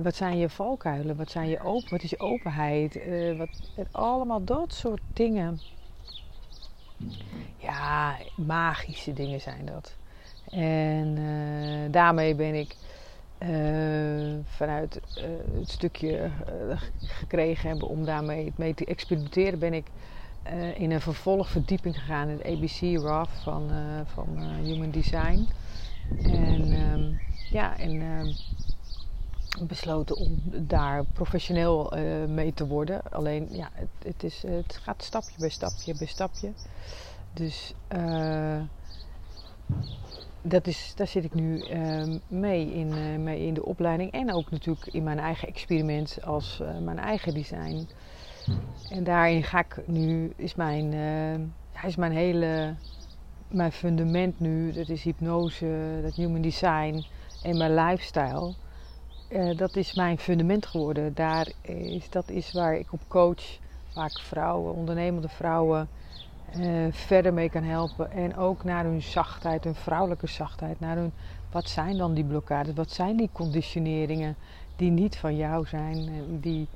wat 0.02 0.14
zijn 0.14 0.38
je 0.38 0.48
valkuilen? 0.48 1.16
Wat, 1.16 1.30
zijn 1.30 1.48
je 1.48 1.60
open, 1.60 1.90
wat 1.90 2.02
is 2.02 2.10
je 2.10 2.20
openheid? 2.20 2.98
wat, 3.36 3.48
allemaal 3.90 4.44
dat 4.44 4.72
soort 4.72 5.02
dingen. 5.12 5.60
Ja, 7.56 8.16
magische 8.36 9.12
dingen 9.12 9.40
zijn 9.40 9.64
dat. 9.64 9.96
En 10.52 11.16
uh, 11.16 11.92
daarmee 11.92 12.34
ben 12.34 12.54
ik 12.54 12.76
uh, 13.38 14.38
vanuit 14.44 15.00
uh, 15.18 15.24
het 15.58 15.70
stukje 15.70 16.30
gekregen 16.98 17.68
hebben 17.68 17.88
om 17.88 18.04
daarmee 18.04 18.52
mee 18.56 18.74
te 18.74 18.84
experimenteren, 18.84 19.58
ben 19.58 19.72
ik 19.72 19.86
in 20.74 20.90
een 20.90 21.00
vervolgverdieping 21.00 21.98
gegaan 21.98 22.28
in 22.28 22.38
het 22.38 22.46
ABC 22.46 23.02
RAF 23.02 23.30
van, 23.42 23.70
van 24.04 24.38
Human 24.62 24.90
Design. 24.90 25.48
En 26.22 26.72
um, 26.92 27.20
ja, 27.50 27.78
en 27.78 28.00
um, 28.00 28.34
besloten 29.66 30.16
om 30.16 30.42
daar 30.50 31.04
professioneel 31.04 31.92
mee 32.28 32.54
te 32.54 32.66
worden. 32.66 33.02
Alleen 33.10 33.48
ja, 33.50 33.70
het, 33.72 33.88
het, 34.04 34.22
is, 34.22 34.42
het 34.46 34.78
gaat 34.82 35.02
stapje 35.02 35.34
bij 35.38 35.48
stapje 35.48 35.94
bij 35.98 36.06
stapje. 36.06 36.52
Dus 37.32 37.74
dat 40.42 40.66
is, 40.66 40.92
daar 40.96 41.06
zit 41.06 41.24
ik 41.24 41.34
nu 41.34 41.64
uh, 41.72 42.18
mee, 42.28 42.72
in, 42.72 42.88
uh, 42.88 43.18
mee 43.18 43.46
in 43.46 43.54
de 43.54 43.64
opleiding. 43.64 44.12
En 44.12 44.32
ook 44.32 44.50
natuurlijk 44.50 44.86
in 44.86 45.02
mijn 45.02 45.18
eigen 45.18 45.48
experiment 45.48 46.18
als 46.24 46.58
uh, 46.62 46.78
mijn 46.78 46.98
eigen 46.98 47.34
design. 47.34 47.88
En 48.90 49.04
daarin 49.04 49.42
ga 49.42 49.58
ik 49.58 49.76
nu, 49.86 50.32
is 50.36 50.54
mijn, 50.54 50.92
uh, 50.92 51.86
is 51.86 51.96
mijn 51.96 52.12
hele, 52.12 52.74
mijn 53.48 53.72
fundament 53.72 54.40
nu, 54.40 54.72
dat 54.72 54.88
is 54.88 55.02
hypnose, 55.02 55.98
dat 56.02 56.14
human 56.14 56.42
design 56.42 57.04
en 57.42 57.56
mijn 57.56 57.74
lifestyle. 57.74 58.54
dat 59.56 59.76
is 59.76 59.94
mijn 59.94 60.18
fundament 60.18 60.66
geworden. 60.66 61.14
Daar 61.14 61.52
is, 61.62 62.10
dat 62.10 62.30
is 62.30 62.52
waar 62.52 62.74
ik 62.74 62.92
op 62.92 63.00
coach, 63.08 63.58
waar 63.94 64.06
ik 64.06 64.18
vrouwen, 64.18 64.74
ondernemende 64.74 65.28
vrouwen 65.28 65.88
uh, 66.56 66.86
verder 66.90 67.32
mee 67.32 67.50
kan 67.50 67.62
helpen. 67.62 68.10
En 68.10 68.36
ook 68.36 68.64
naar 68.64 68.84
hun 68.84 69.02
zachtheid, 69.02 69.64
hun 69.64 69.74
vrouwelijke 69.74 70.26
zachtheid. 70.26 70.80
Naar 70.80 70.96
hun, 70.96 71.12
wat 71.50 71.68
zijn 71.68 71.96
dan 71.96 72.14
die 72.14 72.24
blokkades? 72.24 72.74
Wat 72.74 72.90
zijn 72.90 73.16
die 73.16 73.30
conditioneringen 73.32 74.36
die 74.76 74.90
niet 74.90 75.16
van 75.16 75.36
jou 75.36 75.66
zijn, 75.66 76.10
die 76.40 76.68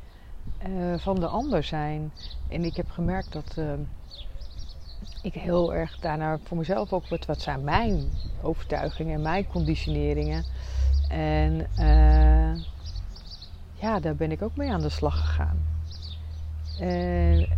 uh, 0.68 0.98
van 0.98 1.20
de 1.20 1.26
ander 1.26 1.62
zijn? 1.62 2.12
En 2.48 2.64
ik 2.64 2.76
heb 2.76 2.90
gemerkt 2.90 3.32
dat 3.32 3.58
ik 5.22 5.34
heel 5.34 5.74
erg 5.74 5.98
daarna 5.98 6.38
voor 6.44 6.56
mezelf 6.56 6.92
ook 6.92 7.08
wat, 7.08 7.26
wat 7.26 7.40
zijn 7.40 7.64
mijn 7.64 8.04
overtuigingen 8.42 9.14
en 9.14 9.22
mijn 9.22 9.46
conditioneringen. 9.46 10.44
En 11.08 11.66
ja, 13.74 14.00
daar 14.00 14.16
ben 14.16 14.32
ik 14.32 14.42
ook 14.42 14.56
mee 14.56 14.70
aan 14.70 14.80
de 14.80 14.88
slag 14.88 15.20
gegaan. 15.20 15.58
En 16.78 17.48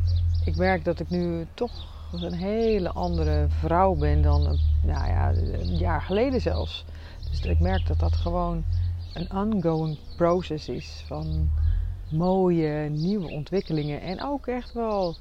ik 0.45 0.57
merk 0.57 0.85
dat 0.85 1.01
ik 1.01 1.11
nu 1.11 1.47
toch 1.55 1.98
een 2.13 2.33
hele 2.33 2.91
andere 2.93 3.47
vrouw 3.49 3.95
ben 3.95 4.23
dan 4.23 4.59
nou 4.83 5.09
ja, 5.09 5.33
een 5.35 5.77
jaar 5.77 6.03
geleden 6.03 6.41
zelfs. 6.41 6.85
Dus 7.31 7.41
ik 7.41 7.61
merk 7.61 7.87
dat 7.87 7.99
dat 7.99 8.15
gewoon 8.15 8.65
een 9.15 9.33
ongoing 9.33 9.99
process 10.17 10.69
is 10.69 11.05
van 11.07 11.51
mooie 12.11 12.89
nieuwe 12.89 13.31
ontwikkelingen. 13.31 14.01
En 14.01 14.23
ook 14.23 14.47
echt 14.47 14.73
wel 14.73 15.17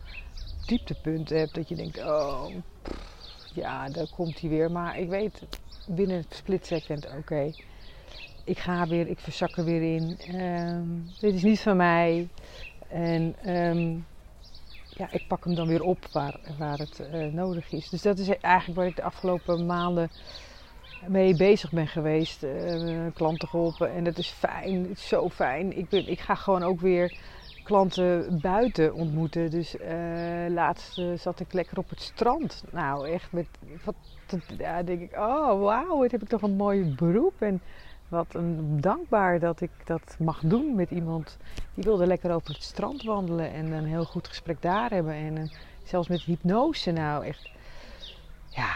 dieptepunten 0.65 1.37
hebt 1.37 1.55
dat 1.55 1.69
je 1.69 1.75
denkt, 1.75 2.03
oh 2.03 2.45
ja, 3.53 3.89
daar 3.89 4.07
komt 4.15 4.39
hij 4.39 4.49
weer. 4.49 4.71
Maar 4.71 4.99
ik 4.99 5.09
weet 5.09 5.41
binnen 5.87 6.17
een 6.17 6.25
split 6.29 6.65
second, 6.65 7.07
oké, 7.17 7.51
ik 8.43 8.59
ga 8.59 8.87
weer, 8.87 9.07
ik 9.07 9.19
verzak 9.19 9.57
er 9.57 9.63
weer 9.63 9.95
in. 9.95 10.35
Um, 10.41 11.09
dit 11.19 11.33
is 11.33 11.43
niet 11.43 11.59
van 11.59 11.77
mij. 11.77 12.27
En 12.87 13.35
um, 13.55 14.05
ja, 14.97 15.07
ik 15.11 15.27
pak 15.27 15.43
hem 15.43 15.55
dan 15.55 15.67
weer 15.67 15.83
op 15.83 16.05
waar, 16.11 16.35
waar 16.57 16.77
het 16.77 17.01
uh, 17.13 17.33
nodig 17.33 17.71
is. 17.71 17.89
Dus 17.89 18.01
dat 18.01 18.17
is 18.17 18.29
eigenlijk 18.39 18.79
waar 18.79 18.87
ik 18.87 18.95
de 18.95 19.03
afgelopen 19.03 19.65
maanden 19.65 20.09
mee 21.07 21.35
bezig 21.35 21.71
ben 21.71 21.87
geweest. 21.87 22.43
Uh, 22.43 23.05
klanten 23.13 23.47
geholpen 23.47 23.93
en 23.93 24.03
dat 24.03 24.17
is 24.17 24.27
fijn, 24.27 24.81
het 24.81 24.97
is 24.97 25.07
zo 25.07 25.29
fijn. 25.29 25.77
Ik, 25.77 25.89
ben, 25.89 26.07
ik 26.07 26.19
ga 26.19 26.35
gewoon 26.35 26.63
ook 26.63 26.79
weer 26.79 27.13
klanten 27.63 28.39
buiten 28.41 28.93
ontmoeten. 28.93 29.49
Dus 29.49 29.75
uh, 29.75 29.89
laatst 30.49 31.01
zat 31.15 31.39
ik 31.39 31.53
lekker 31.53 31.77
op 31.77 31.89
het 31.89 32.01
strand. 32.01 32.63
Nou, 32.71 33.09
echt 33.09 33.31
met, 33.31 33.47
wat, 33.83 33.95
ja, 34.57 34.83
denk 34.83 35.01
ik, 35.01 35.17
oh 35.17 35.61
wauw, 35.61 35.97
wat 35.97 36.11
heb 36.11 36.21
ik 36.21 36.29
toch 36.29 36.41
een 36.41 36.55
mooi 36.55 36.95
beroep. 36.95 37.41
En 37.41 37.61
wat 38.07 38.35
een, 38.35 38.81
dankbaar 38.81 39.39
dat 39.39 39.61
ik 39.61 39.71
dat 39.85 40.15
mag 40.19 40.39
doen 40.43 40.75
met 40.75 40.91
iemand 40.91 41.37
die 41.73 41.83
wilde 41.83 42.07
lekker 42.07 42.31
over 42.33 42.53
het 42.53 42.63
strand 42.63 43.03
wandelen 43.03 43.53
en 43.53 43.71
een 43.71 43.85
heel 43.85 44.05
goed 44.05 44.27
gesprek 44.27 44.61
daar 44.61 44.89
hebben. 44.89 45.13
En 45.13 45.35
uh, 45.35 45.43
zelfs 45.83 46.07
met 46.07 46.21
hypnose 46.21 46.91
nou 46.91 47.25
echt. 47.25 47.49
Ja, 48.49 48.75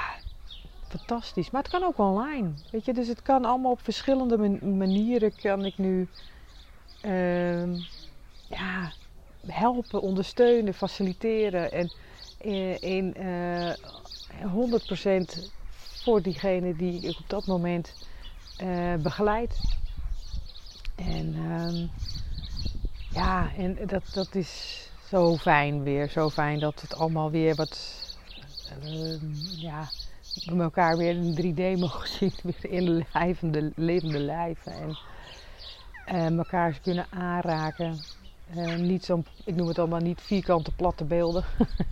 fantastisch. 0.87 1.51
Maar 1.51 1.61
het 1.61 1.71
kan 1.71 1.83
ook 1.83 1.97
online. 1.97 2.49
Weet 2.71 2.85
je, 2.85 2.93
dus 2.93 3.07
het 3.07 3.21
kan 3.21 3.45
allemaal 3.45 3.71
op 3.71 3.83
verschillende 3.83 4.37
manieren 4.65 5.35
kan 5.35 5.65
ik 5.65 5.77
nu 5.77 6.07
uh, 7.05 7.75
ja, 8.49 8.91
helpen, 9.47 10.01
ondersteunen, 10.01 10.73
faciliteren. 10.73 11.71
En 11.71 11.91
in, 12.37 12.81
in 12.81 13.15
uh, 13.19 13.73
100% 15.39 15.51
voor 16.03 16.21
diegene 16.21 16.75
die 16.75 17.01
ik 17.01 17.19
op 17.19 17.29
dat 17.29 17.45
moment 17.45 17.93
uh, 18.63 18.93
begeleid. 18.95 19.59
En 20.95 21.35
um, 21.35 21.91
ja, 23.09 23.51
en 23.57 23.77
dat, 23.85 24.03
dat 24.13 24.35
is 24.35 24.81
zo 25.09 25.37
fijn 25.37 25.83
weer. 25.83 26.09
Zo 26.09 26.29
fijn 26.29 26.59
dat 26.59 26.81
het 26.81 26.95
allemaal 26.95 27.31
weer 27.31 27.55
wat. 27.55 27.99
Uh, 28.83 29.21
ja, 29.61 29.89
we 30.45 30.61
elkaar 30.61 30.97
weer 30.97 31.15
in 31.15 31.53
3D 31.53 31.79
mogen 31.79 32.07
zien. 32.07 32.33
Weer 32.43 32.71
in 32.71 33.05
levende, 33.13 33.71
levende 33.75 34.19
lijven. 34.19 34.73
En 36.05 36.33
uh, 36.33 36.37
elkaar 36.37 36.79
kunnen 36.81 37.05
aanraken. 37.09 37.99
Uh, 38.55 38.75
niet 38.75 39.05
zo'n, 39.05 39.25
ik 39.45 39.55
noem 39.55 39.67
het 39.67 39.79
allemaal 39.79 39.99
niet 39.99 40.21
vierkante 40.21 40.71
platte 40.71 41.03
beelden. 41.03 41.43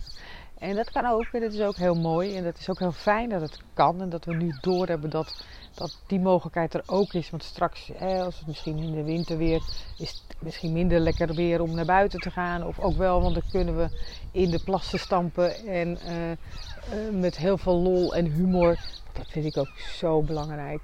en 0.58 0.76
dat 0.76 0.90
kan 0.90 1.06
ook. 1.06 1.26
En 1.32 1.40
dat 1.40 1.52
is 1.52 1.60
ook 1.60 1.76
heel 1.76 1.94
mooi. 1.94 2.36
En 2.36 2.44
dat 2.44 2.58
is 2.58 2.70
ook 2.70 2.78
heel 2.78 2.92
fijn 2.92 3.28
dat 3.28 3.40
het 3.40 3.58
kan. 3.74 4.00
En 4.00 4.08
dat 4.08 4.24
we 4.24 4.34
nu 4.34 4.54
doorhebben 4.60 5.10
dat 5.10 5.44
dat 5.80 5.98
die 6.06 6.20
mogelijkheid 6.20 6.74
er 6.74 6.82
ook 6.86 7.12
is. 7.12 7.30
Want 7.30 7.42
straks, 7.42 7.90
als 8.00 8.38
het 8.38 8.46
misschien 8.46 8.78
in 8.78 8.92
de 8.92 9.02
winter 9.02 9.36
weer 9.36 9.62
is, 9.98 10.22
het 10.28 10.36
misschien 10.38 10.72
minder 10.72 11.00
lekker 11.00 11.34
weer 11.34 11.60
om 11.60 11.74
naar 11.74 11.84
buiten 11.84 12.20
te 12.20 12.30
gaan. 12.30 12.66
Of 12.66 12.78
ook 12.78 12.96
wel, 12.96 13.20
want 13.22 13.34
dan 13.34 13.42
kunnen 13.50 13.76
we 13.76 14.00
in 14.32 14.50
de 14.50 14.62
plassen 14.64 14.98
stampen 14.98 15.56
en 15.66 15.98
uh, 16.06 16.30
uh, 16.30 17.20
met 17.20 17.36
heel 17.36 17.58
veel 17.58 17.76
lol 17.76 18.14
en 18.14 18.24
humor. 18.26 18.78
Dat 19.12 19.26
vind 19.28 19.44
ik 19.44 19.56
ook 19.56 19.78
zo 19.78 20.22
belangrijk. 20.22 20.80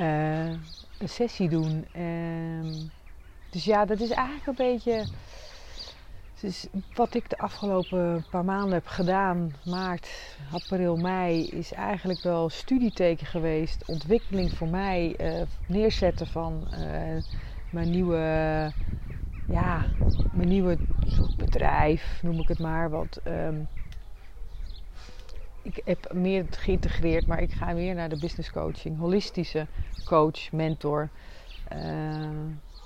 Uh, 0.00 0.48
een 0.98 1.08
sessie 1.08 1.48
doen. 1.48 1.86
Ehm, 1.92 2.72
dus 3.50 3.64
ja, 3.64 3.84
dat 3.84 4.00
is 4.00 4.10
eigenlijk 4.10 4.46
een 4.46 4.66
beetje 4.72 5.06
Dus 6.40 6.66
wat 6.94 7.14
ik 7.14 7.30
de 7.30 7.38
afgelopen 7.38 8.24
paar 8.30 8.44
maanden 8.44 8.72
heb 8.72 8.86
gedaan, 8.86 9.52
maart, 9.64 10.08
april, 10.52 10.96
mei, 10.96 11.46
is 11.46 11.72
eigenlijk 11.72 12.22
wel 12.22 12.48
studieteken 12.48 13.26
geweest. 13.26 13.84
Ontwikkeling 13.86 14.50
voor 14.50 14.68
mij, 14.68 15.14
uh, 15.20 15.42
neerzetten 15.66 16.26
van 16.26 16.68
uh, 16.72 17.22
mijn 17.70 17.90
nieuwe, 17.90 18.18
ja, 19.48 19.84
mijn 20.32 20.48
nieuwe 20.48 20.78
bedrijf, 21.36 22.22
noem 22.22 22.40
ik 22.40 22.48
het 22.48 22.58
maar. 22.58 22.90
Want 22.90 23.18
um, 23.26 23.68
ik 25.62 25.80
heb 25.84 26.12
meer 26.12 26.44
geïntegreerd, 26.50 27.26
maar 27.26 27.42
ik 27.42 27.52
ga 27.52 27.74
weer 27.74 27.94
naar 27.94 28.08
de 28.08 28.18
business 28.18 28.50
coaching. 28.50 28.98
Holistische 28.98 29.66
coach, 30.04 30.52
mentor. 30.52 31.08
Uh, 31.72 32.28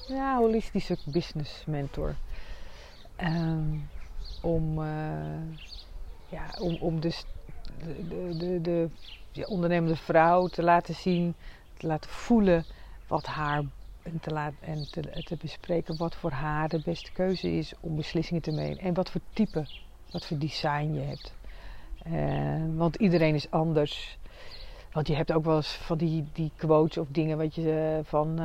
ja, 0.08 0.36
holistische 0.36 0.96
business 1.04 1.64
mentor. 1.66 2.14
Um, 3.22 3.88
om, 4.40 4.78
uh, 4.78 4.86
ja, 6.28 6.46
om, 6.60 6.76
om 6.80 7.00
dus 7.00 7.24
de, 7.78 8.08
de, 8.08 8.36
de, 8.36 8.60
de, 8.60 8.88
de 9.32 9.46
ondernemende 9.46 9.96
vrouw 9.96 10.46
te 10.46 10.62
laten 10.62 10.94
zien, 10.94 11.34
te 11.76 11.86
laten 11.86 12.10
voelen 12.10 12.64
wat 13.06 13.26
haar 13.26 13.62
en, 14.02 14.20
te, 14.20 14.52
en 14.60 15.24
te, 15.24 15.36
bespreken 15.40 15.96
wat 15.96 16.14
voor 16.14 16.30
haar 16.30 16.68
de 16.68 16.80
beste 16.84 17.12
keuze 17.12 17.52
is 17.52 17.72
om 17.80 17.96
beslissingen 17.96 18.42
te 18.42 18.50
nemen. 18.50 18.78
En 18.78 18.94
wat 18.94 19.10
voor 19.10 19.20
type, 19.32 19.66
wat 20.10 20.26
voor 20.26 20.38
design 20.38 20.92
je 20.92 21.00
hebt. 21.00 21.34
Uh, 22.06 22.76
want 22.76 22.96
iedereen 22.96 23.34
is 23.34 23.50
anders. 23.50 24.18
Want 24.92 25.06
je 25.06 25.14
hebt 25.14 25.32
ook 25.32 25.44
wel 25.44 25.56
eens 25.56 25.72
van 25.72 25.98
die, 25.98 26.28
die 26.32 26.50
quotes 26.56 26.98
of 26.98 27.06
dingen 27.10 27.38
wat 27.38 27.54
je 27.54 27.94
uh, 27.98 28.04
van 28.04 28.40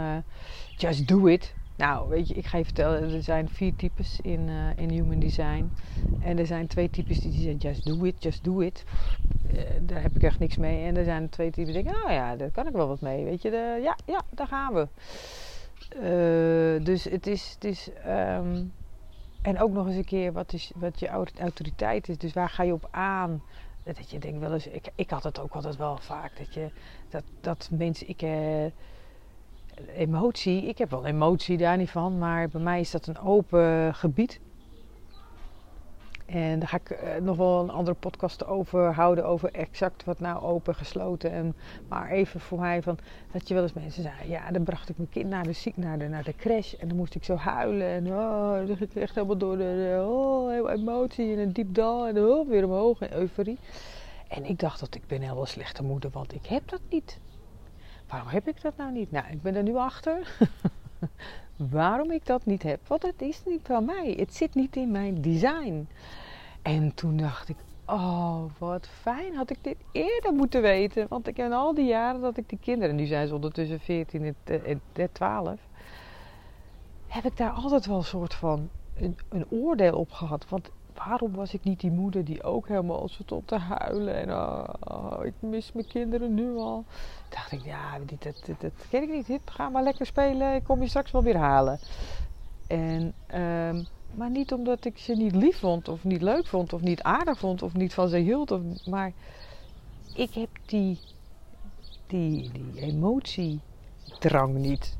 just 0.77 1.07
do 1.07 1.25
it. 1.25 1.53
Nou, 1.77 2.09
weet 2.09 2.27
je, 2.27 2.33
ik 2.33 2.45
ga 2.45 2.57
je 2.57 2.63
vertellen, 2.63 3.13
er 3.13 3.23
zijn 3.23 3.49
vier 3.49 3.75
types 3.75 4.19
in, 4.21 4.47
uh, 4.47 4.69
in 4.75 4.89
human 4.89 5.19
design. 5.19 5.71
En 6.21 6.39
er 6.39 6.45
zijn 6.45 6.67
twee 6.67 6.89
types 6.89 7.19
die 7.19 7.31
zeggen 7.31 7.57
just 7.57 7.85
do 7.85 8.03
it, 8.03 8.23
just 8.23 8.43
do 8.43 8.59
it. 8.59 8.83
Uh, 9.53 9.61
daar 9.81 10.01
heb 10.01 10.15
ik 10.15 10.23
echt 10.23 10.39
niks 10.39 10.57
mee. 10.57 10.85
En 10.85 10.97
er 10.97 11.03
zijn 11.03 11.29
twee 11.29 11.51
types 11.51 11.73
die 11.73 11.83
denken, 11.83 12.03
oh 12.05 12.11
ja, 12.11 12.35
daar 12.35 12.51
kan 12.51 12.67
ik 12.67 12.73
wel 12.73 12.87
wat 12.87 13.01
mee. 13.01 13.23
Weet 13.23 13.41
je, 13.41 13.49
de, 13.49 13.79
ja, 13.83 13.97
ja, 14.05 14.21
daar 14.29 14.47
gaan 14.47 14.73
we. 14.73 14.87
Uh, 15.95 16.85
dus 16.85 17.03
het 17.03 17.27
is, 17.27 17.51
het 17.53 17.63
is 17.63 17.89
um, 18.07 18.73
en 19.41 19.59
ook 19.59 19.71
nog 19.71 19.87
eens 19.87 19.95
een 19.95 20.05
keer 20.05 20.33
wat, 20.33 20.53
is, 20.53 20.71
wat 20.75 20.99
je 20.99 21.07
autoriteit 21.39 22.09
is. 22.09 22.17
Dus 22.17 22.33
waar 22.33 22.49
ga 22.49 22.63
je 22.63 22.73
op 22.73 22.87
aan? 22.91 23.43
Dat 23.83 24.09
je 24.09 24.19
denkt 24.19 24.39
wel 24.39 24.53
eens, 24.53 24.67
ik, 24.67 24.91
ik 24.95 25.09
had 25.09 25.23
het 25.23 25.39
ook 25.39 25.53
altijd 25.53 25.75
wel 25.75 25.97
vaak, 25.97 26.37
dat 26.37 26.53
je, 26.53 26.69
dat, 27.09 27.23
dat 27.41 27.69
mensen, 27.71 28.09
ik, 28.09 28.21
emotie, 29.95 30.65
ik 30.65 30.77
heb 30.77 30.89
wel 30.89 31.05
emotie 31.05 31.57
daar 31.57 31.77
niet 31.77 31.89
van, 31.89 32.17
maar 32.17 32.49
bij 32.49 32.61
mij 32.61 32.79
is 32.79 32.91
dat 32.91 33.07
een 33.07 33.19
open 33.19 33.95
gebied. 33.95 34.39
En 36.25 36.59
daar 36.59 36.67
ga 36.67 36.77
ik 36.77 36.89
uh, 36.89 37.15
nog 37.21 37.37
wel 37.37 37.63
een 37.63 37.69
andere 37.69 37.97
podcast 37.99 38.45
over 38.45 38.93
houden, 38.93 39.25
over 39.25 39.51
exact 39.51 40.03
wat 40.03 40.19
nou 40.19 40.43
open, 40.43 40.75
gesloten. 40.75 41.31
En, 41.31 41.55
maar 41.87 42.09
even 42.09 42.39
voor 42.39 42.59
mij 42.59 42.81
van, 42.81 42.97
dat 43.31 43.47
je 43.47 43.53
wel 43.53 43.63
eens 43.63 43.73
mensen 43.73 44.03
zeggen, 44.03 44.29
ja, 44.29 44.51
dan 44.51 44.63
bracht 44.63 44.89
ik 44.89 44.97
mijn 44.97 45.09
kind 45.09 45.29
naar 45.29 45.43
de 45.43 45.53
ziek, 45.53 45.77
naar 45.77 45.99
de, 45.99 46.07
naar 46.07 46.23
de 46.23 46.35
crash. 46.35 46.73
En 46.73 46.87
dan 46.87 46.97
moest 46.97 47.15
ik 47.15 47.23
zo 47.23 47.35
huilen 47.35 47.87
en 47.87 48.07
oh, 48.07 48.51
dan 48.67 48.77
ging 48.77 48.91
ik 48.91 48.95
echt 48.95 49.15
helemaal 49.15 49.37
door 49.37 49.57
de, 49.57 50.05
oh, 50.07 50.71
emotie 50.71 51.33
en 51.33 51.39
een 51.39 51.53
diep 51.53 51.73
dal 51.73 52.07
en 52.07 52.17
oh, 52.17 52.49
weer 52.49 52.65
omhoog 52.65 52.99
en 52.99 53.13
euforie. 53.13 53.57
En 54.27 54.45
ik 54.45 54.59
dacht 54.59 54.79
dat 54.79 54.95
ik 54.95 55.07
ben 55.07 55.21
heel 55.21 55.35
wel 55.35 55.45
slechte 55.45 55.83
moeder, 55.83 56.09
want 56.09 56.33
ik 56.33 56.45
heb 56.45 56.69
dat 56.69 56.81
niet. 56.89 57.19
Waarom 58.09 58.27
heb 58.27 58.47
ik 58.47 58.61
dat 58.61 58.77
nou 58.77 58.91
niet? 58.91 59.11
Nou, 59.11 59.25
ik 59.31 59.41
ben 59.41 59.55
er 59.55 59.63
nu 59.63 59.75
achter. 59.75 60.37
Waarom 61.55 62.11
ik 62.11 62.25
dat 62.25 62.45
niet 62.45 62.63
heb? 62.63 62.87
Want 62.87 63.01
het 63.01 63.21
is 63.21 63.41
niet 63.45 63.61
van 63.63 63.85
mij. 63.85 64.15
Het 64.17 64.35
zit 64.35 64.55
niet 64.55 64.75
in 64.75 64.91
mijn 64.91 65.21
design. 65.21 65.87
En 66.61 66.93
toen 66.93 67.17
dacht 67.17 67.49
ik, 67.49 67.57
oh, 67.85 68.43
wat 68.57 68.87
fijn. 68.87 69.35
Had 69.35 69.49
ik 69.49 69.57
dit 69.61 69.77
eerder 69.91 70.33
moeten 70.33 70.61
weten. 70.61 71.05
Want 71.09 71.27
ik 71.27 71.37
heb 71.37 71.51
al 71.51 71.73
die 71.73 71.85
jaren 71.85 72.21
dat 72.21 72.37
ik 72.37 72.49
die 72.49 72.59
kinderen, 72.61 72.95
nu 72.95 73.05
zijn 73.05 73.27
ze 73.27 73.33
ondertussen 73.33 73.79
14 73.79 74.35
en 74.45 74.81
12, 75.11 75.59
heb 77.07 77.25
ik 77.25 77.37
daar 77.37 77.51
altijd 77.51 77.85
wel 77.85 77.97
een 77.97 78.03
soort 78.03 78.33
van 78.33 78.69
een, 78.95 79.17
een 79.29 79.45
oordeel 79.49 79.97
op 79.97 80.11
gehad. 80.11 80.49
Want 80.49 80.69
waarom 80.97 81.31
was 81.31 81.53
ik 81.53 81.63
niet 81.63 81.79
die 81.79 81.91
moeder 81.91 82.25
die 82.25 82.43
ook 82.43 82.67
helemaal 82.67 83.07
stond 83.07 83.47
te 83.47 83.57
huilen 83.57 84.15
en 84.15 84.29
oh, 84.31 85.25
ik 85.25 85.33
mis 85.39 85.71
mijn 85.71 85.87
kinderen 85.87 86.33
nu 86.33 86.55
al. 86.55 86.85
dacht 87.29 87.51
ik, 87.51 87.63
ja, 87.63 87.99
dat, 88.19 88.41
dat, 88.59 88.71
ken 88.89 89.13
ik 89.13 89.27
niet. 89.27 89.41
Ga 89.45 89.69
maar 89.69 89.83
lekker 89.83 90.05
spelen, 90.05 90.55
ik 90.55 90.63
kom 90.63 90.81
je 90.81 90.87
straks 90.87 91.11
wel 91.11 91.23
weer 91.23 91.37
halen. 91.37 91.79
En, 92.67 93.13
um, 93.35 93.85
maar 94.15 94.29
niet 94.29 94.53
omdat 94.53 94.85
ik 94.85 94.97
ze 94.97 95.13
niet 95.13 95.35
lief 95.35 95.59
vond 95.59 95.87
of 95.87 96.03
niet 96.03 96.21
leuk 96.21 96.45
vond 96.47 96.73
of 96.73 96.81
niet 96.81 97.01
aardig 97.01 97.39
vond 97.39 97.61
of 97.61 97.73
niet 97.73 97.93
van 97.93 98.09
ze 98.09 98.17
hield. 98.17 98.51
Of, 98.51 98.61
maar 98.85 99.11
ik 100.13 100.33
heb 100.33 100.49
die, 100.65 100.99
die, 102.07 102.51
die 102.51 102.81
emotiedrang 102.81 104.53
niet. 104.53 104.97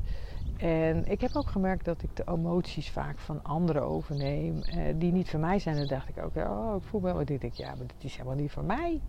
En 0.56 1.10
ik 1.10 1.20
heb 1.20 1.36
ook 1.36 1.48
gemerkt 1.48 1.84
dat 1.84 2.02
ik 2.02 2.16
de 2.16 2.24
emoties 2.28 2.90
vaak 2.90 3.18
van 3.18 3.44
anderen 3.44 3.82
overneem, 3.82 4.62
eh, 4.62 4.94
die 4.94 5.12
niet 5.12 5.30
van 5.30 5.40
mij 5.40 5.58
zijn. 5.58 5.76
Dan 5.76 5.86
dacht 5.86 6.08
ik 6.08 6.18
ook, 6.24 6.36
oh, 6.36 6.74
ik 6.76 6.82
voel 6.82 7.00
me 7.00 7.12
wel. 7.12 7.24
Dit 7.24 7.42
ik, 7.42 7.54
ja, 7.54 7.68
maar 7.68 7.86
dit 7.86 8.04
is 8.04 8.12
helemaal 8.16 8.36
niet 8.36 8.50
van 8.50 8.66
mij. 8.66 9.00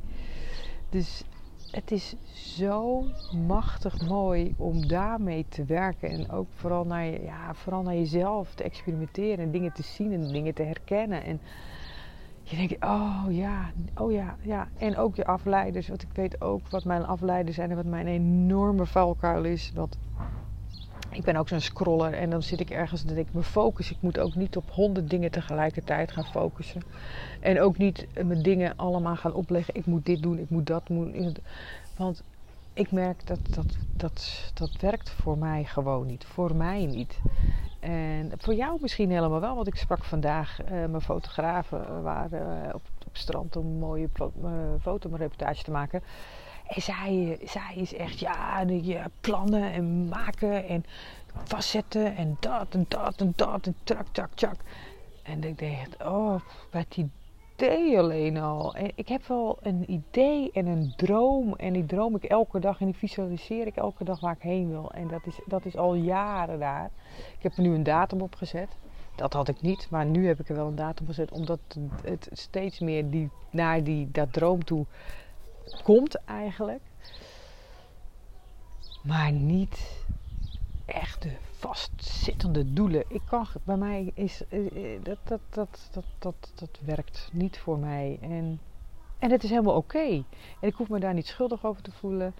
Dus 0.90 1.24
het 1.72 1.92
is 1.92 2.16
zo 2.34 3.04
machtig 3.48 4.08
mooi 4.08 4.54
om 4.58 4.88
daarmee 4.88 5.46
te 5.50 5.66
werken. 5.66 6.10
En 6.10 6.32
ook 6.32 6.48
vooral 6.54 6.86
naar, 6.86 7.06
je, 7.06 7.22
ja, 7.24 7.54
vooral 7.54 7.82
naar 7.82 7.96
jezelf 7.96 8.54
te 8.54 8.64
experimenteren 8.64 9.46
en 9.46 9.52
dingen 9.52 9.74
te 9.74 9.84
zien 9.84 10.14
en 10.14 10.28
dingen 10.28 10.54
te 10.54 10.64
herkennen. 10.64 11.24
En 11.24 11.40
je 12.44 12.56
denkt, 12.56 12.84
oh 12.84 13.26
ja, 13.30 13.72
oh 13.96 14.12
ja, 14.12 14.36
ja. 14.42 14.68
En 14.78 14.98
ook 14.98 15.16
je 15.16 15.26
afleiders. 15.26 15.88
Want 15.88 16.02
ik 16.02 16.12
weet 16.14 16.42
ook 16.42 16.68
wat 16.68 16.84
mijn 16.84 17.06
afleiders 17.06 17.56
zijn 17.56 17.70
en 17.70 17.76
wat 17.76 17.86
mijn 17.86 18.08
enorme 18.08 18.86
valkuil 18.86 19.44
is. 19.44 19.72
Wat 19.76 19.98
ik 21.10 21.24
ben 21.24 21.36
ook 21.36 21.48
zo'n 21.48 21.60
scroller 21.60 22.14
en 22.14 22.30
dan 22.30 22.44
zit 22.44 22.60
ik 22.60 22.70
ergens 22.70 23.06
en 23.06 23.16
denk 23.16 23.28
ik 23.28 23.34
me 23.34 23.44
focus. 23.44 23.92
Ik 23.92 23.98
moet 24.00 24.20
ook 24.20 24.36
niet 24.36 24.58
op 24.58 24.70
honderd 24.72 25.10
dingen 25.10 25.32
tegelijkertijd 25.32 26.12
gaan 26.12 26.26
focussen. 26.26 26.82
En 27.40 27.62
ook 27.62 27.78
niet 27.78 28.08
mijn 28.26 28.42
dingen 28.42 28.74
allemaal 28.76 29.16
gaan 29.16 29.34
opleggen. 29.34 29.76
Ik 29.76 29.86
moet 29.86 30.06
dit 30.06 30.22
doen, 30.22 30.40
ik 30.40 30.50
moet 30.50 30.68
dat 30.68 30.88
doen. 30.88 31.36
Want 31.98 32.24
ik 32.74 32.92
merk 32.92 33.28
dat 33.28 33.40
dat, 33.50 33.78
dat 33.96 34.52
dat 34.54 34.72
werkt 34.80 35.10
voor 35.10 35.38
mij 35.38 35.64
gewoon 35.64 36.06
niet. 36.06 36.26
Voor 36.26 36.56
mij 36.56 36.86
niet. 36.86 37.20
En 37.80 38.32
voor 38.38 38.54
jou 38.54 38.78
misschien 38.82 39.12
helemaal 39.12 39.40
wel. 39.40 39.56
Want 39.56 39.68
ik 39.68 39.76
sprak 39.76 40.04
vandaag 40.04 40.62
uh, 40.62 40.70
mijn 40.70 41.02
fotografen 41.02 42.02
waren 42.02 42.66
uh, 42.68 42.74
op, 42.74 42.82
op 43.08 43.18
strand 43.18 43.56
om 43.56 43.66
een 43.66 43.80
mooie 43.80 44.10
fotoreportage 44.82 45.64
te 45.64 45.72
maken. 45.72 46.02
En 46.68 46.82
zij, 46.82 47.40
zij 47.44 47.76
is 47.76 47.94
echt, 47.94 48.20
ja, 48.20 48.66
die, 48.66 48.98
plannen 49.22 49.72
en 49.72 50.08
maken 50.08 50.68
en 50.68 50.86
vastzetten 51.44 52.16
en 52.16 52.38
dat 52.40 52.68
en 52.70 52.86
dat 52.88 53.22
en 53.22 53.34
dat 53.36 53.66
en 53.66 53.76
trak, 53.84 54.08
trak, 54.12 54.34
trak. 54.34 54.58
En 55.24 55.44
ik 55.44 55.60
dacht, 55.60 56.04
oh, 56.04 56.42
wat 56.72 56.98
idee 57.58 58.00
alleen 58.00 58.38
al. 58.38 58.76
Ik 58.96 59.08
heb 59.08 59.28
wel 59.28 59.58
een 59.62 59.92
idee 59.92 60.52
en 60.52 60.66
een 60.66 60.94
droom. 60.96 61.56
En 61.56 61.74
die 61.74 61.86
droom 61.86 62.16
ik 62.16 62.24
elke 62.24 62.60
dag 62.60 62.80
en 62.80 62.86
die 62.86 62.96
visualiseer 62.96 63.68
ik 63.68 63.76
elke 63.76 64.04
dag 64.04 64.20
waar 64.20 64.36
ik 64.36 64.42
heen 64.42 64.70
wil. 64.70 64.92
En 64.92 65.08
dat 65.08 65.26
is, 65.26 65.40
dat 65.46 65.66
is 65.66 65.78
al 65.78 65.96
jaren 65.96 66.60
daar. 66.60 66.90
Ik 67.38 67.44
heb 67.44 67.54
er 67.56 67.62
nu 67.62 67.74
een 67.74 67.84
datum 67.84 68.22
op 68.22 68.36
gezet. 68.36 68.78
Dat 69.16 69.34
had 69.34 69.48
ik 69.48 69.62
niet, 69.62 69.88
maar 69.90 70.06
nu 70.06 70.28
heb 70.28 70.40
ik 70.40 70.50
er 70.50 70.56
wel 70.56 70.68
een 70.68 70.76
datum 70.76 71.06
op 71.06 71.08
gezet. 71.08 71.32
Omdat 71.32 71.60
het 72.04 72.30
steeds 72.32 72.80
meer 72.80 73.10
die, 73.10 73.30
naar 73.50 73.84
die, 73.84 74.12
dat 74.12 74.34
droom 74.34 74.64
toe 74.64 74.86
komt 75.84 76.16
eigenlijk. 76.26 76.82
Maar 79.04 79.32
niet 79.32 80.06
echte 80.86 81.30
vastzittende 81.52 82.74
doelen. 82.74 83.04
Ik 83.08 83.22
kan, 83.30 83.48
bij 83.64 83.78
mij 83.78 84.12
is 84.14 84.42
dat, 85.04 85.18
dat, 85.24 85.40
dat, 85.50 85.90
dat, 85.92 86.04
dat, 86.20 86.52
dat 86.56 86.80
werkt 86.86 87.30
niet 87.32 87.58
voor 87.58 87.78
mij. 87.78 88.18
En, 88.22 88.60
en 89.20 89.32
het 89.32 89.44
is 89.44 89.50
helemaal 89.50 89.76
oké. 89.76 90.24
En 90.60 90.68
ik 90.68 90.74
hoef 90.74 90.90
me 90.90 91.00
daar 91.00 91.14
niet 91.14 91.28
schuldig 91.28 91.66
over 91.66 91.82
te 91.82 91.92
voelen. 91.92 92.34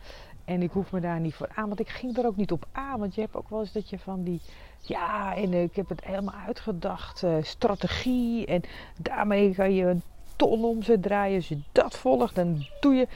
En 0.46 0.62
ik 0.62 0.72
hoef 0.72 0.92
me 0.92 1.00
daar 1.00 1.20
niet 1.20 1.36
voor 1.36 1.50
aan. 1.56 1.68
Want 1.68 1.80
ik 1.80 1.90
ging 1.90 2.18
er 2.18 2.26
ook 2.26 2.36
niet 2.36 2.52
op 2.52 2.68
aan. 2.72 3.00
Want 3.00 3.16
je 3.16 3.22
hebt 3.22 3.36
ook 3.36 3.50
wel 3.50 3.60
eens 3.60 3.72
dat 3.72 3.90
je 3.90 4.00
van 4.00 4.24
die. 4.24 4.42
Ja, 4.82 5.36
en 5.36 5.54
ik 5.54 5.76
heb 5.76 5.90
het 5.90 6.04
helemaal 6.04 6.36
uitgedacht. 6.46 7.24
Strategie. 7.42 8.46
En 8.46 8.62
daarmee 8.98 9.56
kan 9.56 9.74
je 9.74 9.86
een 9.86 10.04
ton 10.38 10.84
ze 10.84 11.00
draaien. 11.00 11.36
Als 11.36 11.48
je 11.48 11.60
dat 11.72 11.98
volgt, 11.98 12.36
dan 12.36 12.66
doe 12.80 12.94
je. 12.94 13.08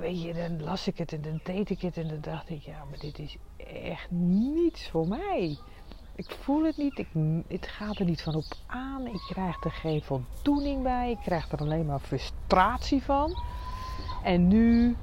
Weet 0.00 0.22
je, 0.22 0.34
dan 0.34 0.62
las 0.62 0.86
ik 0.86 0.98
het 0.98 1.12
en 1.12 1.22
dan 1.22 1.40
deed 1.44 1.70
ik 1.70 1.80
het 1.80 1.96
en 1.96 2.08
dan 2.08 2.20
dacht 2.20 2.50
ik, 2.50 2.62
ja, 2.62 2.84
maar 2.90 2.98
dit 2.98 3.18
is 3.18 3.36
echt 3.84 4.10
niets 4.10 4.88
voor 4.88 5.08
mij. 5.08 5.58
Ik 6.14 6.30
voel 6.30 6.64
het 6.64 6.76
niet, 6.76 6.98
ik, 6.98 7.08
het 7.48 7.66
gaat 7.66 7.98
er 7.98 8.04
niet 8.04 8.22
van 8.22 8.34
op 8.34 8.44
aan. 8.66 9.06
Ik 9.06 9.20
krijg 9.28 9.64
er 9.64 9.70
geen 9.70 10.02
voldoening 10.02 10.82
bij. 10.82 11.10
Ik 11.10 11.18
krijg 11.22 11.52
er 11.52 11.58
alleen 11.58 11.86
maar 11.86 12.00
frustratie 12.00 13.02
van. 13.02 13.42
En 14.22 14.48
nu 14.48 14.96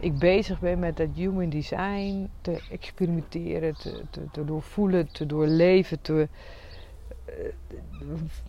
ik 0.00 0.18
bezig 0.18 0.60
ben 0.60 0.78
met 0.78 0.96
dat 0.96 1.08
human 1.14 1.48
design 1.48 2.30
te 2.40 2.62
experimenteren, 2.70 3.74
te, 3.74 4.02
te, 4.10 4.26
te 4.32 4.44
doorvoelen, 4.44 5.12
te 5.12 5.26
doorleven, 5.26 6.00
te, 6.00 6.28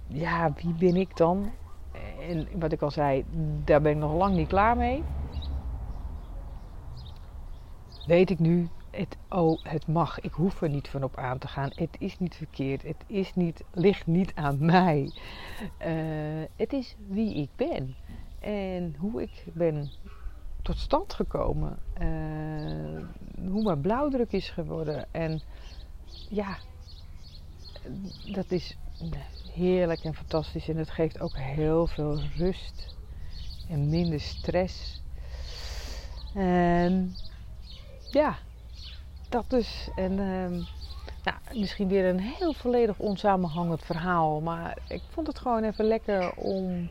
ja, 0.08 0.54
wie 0.54 0.74
ben 0.74 0.96
ik 0.96 1.18
dan? 1.18 1.52
En 2.30 2.48
wat 2.60 2.72
ik 2.72 2.82
al 2.82 2.92
zei, 2.92 3.26
daar 3.64 3.82
ben 3.82 3.92
ik 3.92 3.98
nog 3.98 4.14
lang 4.14 4.36
niet 4.36 4.48
klaar 4.48 4.78
mee. 4.78 5.04
Weet 8.06 8.30
ik 8.30 8.40
nu, 8.40 8.70
het, 8.92 9.18
oh, 9.30 9.64
het 9.64 9.88
mag. 9.88 10.20
Ik 10.20 10.34
hoef 10.34 10.62
er 10.62 10.70
niet 10.70 10.88
van 10.88 11.04
op 11.04 11.18
aan 11.18 11.38
te 11.38 11.48
gaan. 11.48 11.70
Het 11.76 11.96
is 12.00 12.20
niet 12.20 12.36
verkeerd. 12.36 12.84
Het 12.84 13.04
is 13.08 13.36
niet, 13.36 13.64
ligt 13.72 14.08
niet 14.08 14.32
aan 14.36 14.66
mij. 14.66 15.12
Uh, 15.86 16.44
het 16.56 16.74
is 16.74 16.96
wie 17.08 17.36
ik 17.36 17.50
ben. 17.56 17.96
En 18.40 18.96
hoe 19.00 19.22
ik 19.22 19.44
ben 19.54 19.92
tot 20.62 20.78
stand 20.78 21.14
gekomen. 21.14 21.78
Uh, 22.02 23.04
hoe 23.50 23.64
mijn 23.64 23.82
blauwdruk 23.82 24.32
is 24.32 24.50
geworden. 24.50 25.06
En 25.12 25.42
ja, 26.30 26.58
dat 28.32 28.52
is 28.52 28.78
heerlijk 29.54 30.04
en 30.04 30.16
fantastisch. 30.16 30.68
En 30.68 30.78
het 30.78 30.90
geeft 30.90 31.20
ook 31.20 31.38
heel 31.38 31.88
veel 31.88 32.20
rust 32.38 32.96
en 33.70 33.90
minder 33.90 34.20
stress. 34.20 35.02
En 36.34 37.16
ja, 38.12 38.38
dat 39.30 39.50
dus. 39.50 39.90
En 39.96 40.20
um, 40.20 40.66
nou, 41.24 41.60
misschien 41.60 41.88
weer 41.88 42.06
een 42.06 42.20
heel 42.20 42.54
volledig 42.54 43.00
onsamenhangend 43.00 43.84
verhaal. 43.84 44.42
Maar 44.42 44.78
ik 44.88 45.02
vond 45.10 45.28
het 45.28 45.40
gewoon 45.40 45.64
even 45.64 45.86
lekker 45.86 46.34
om, 46.34 46.90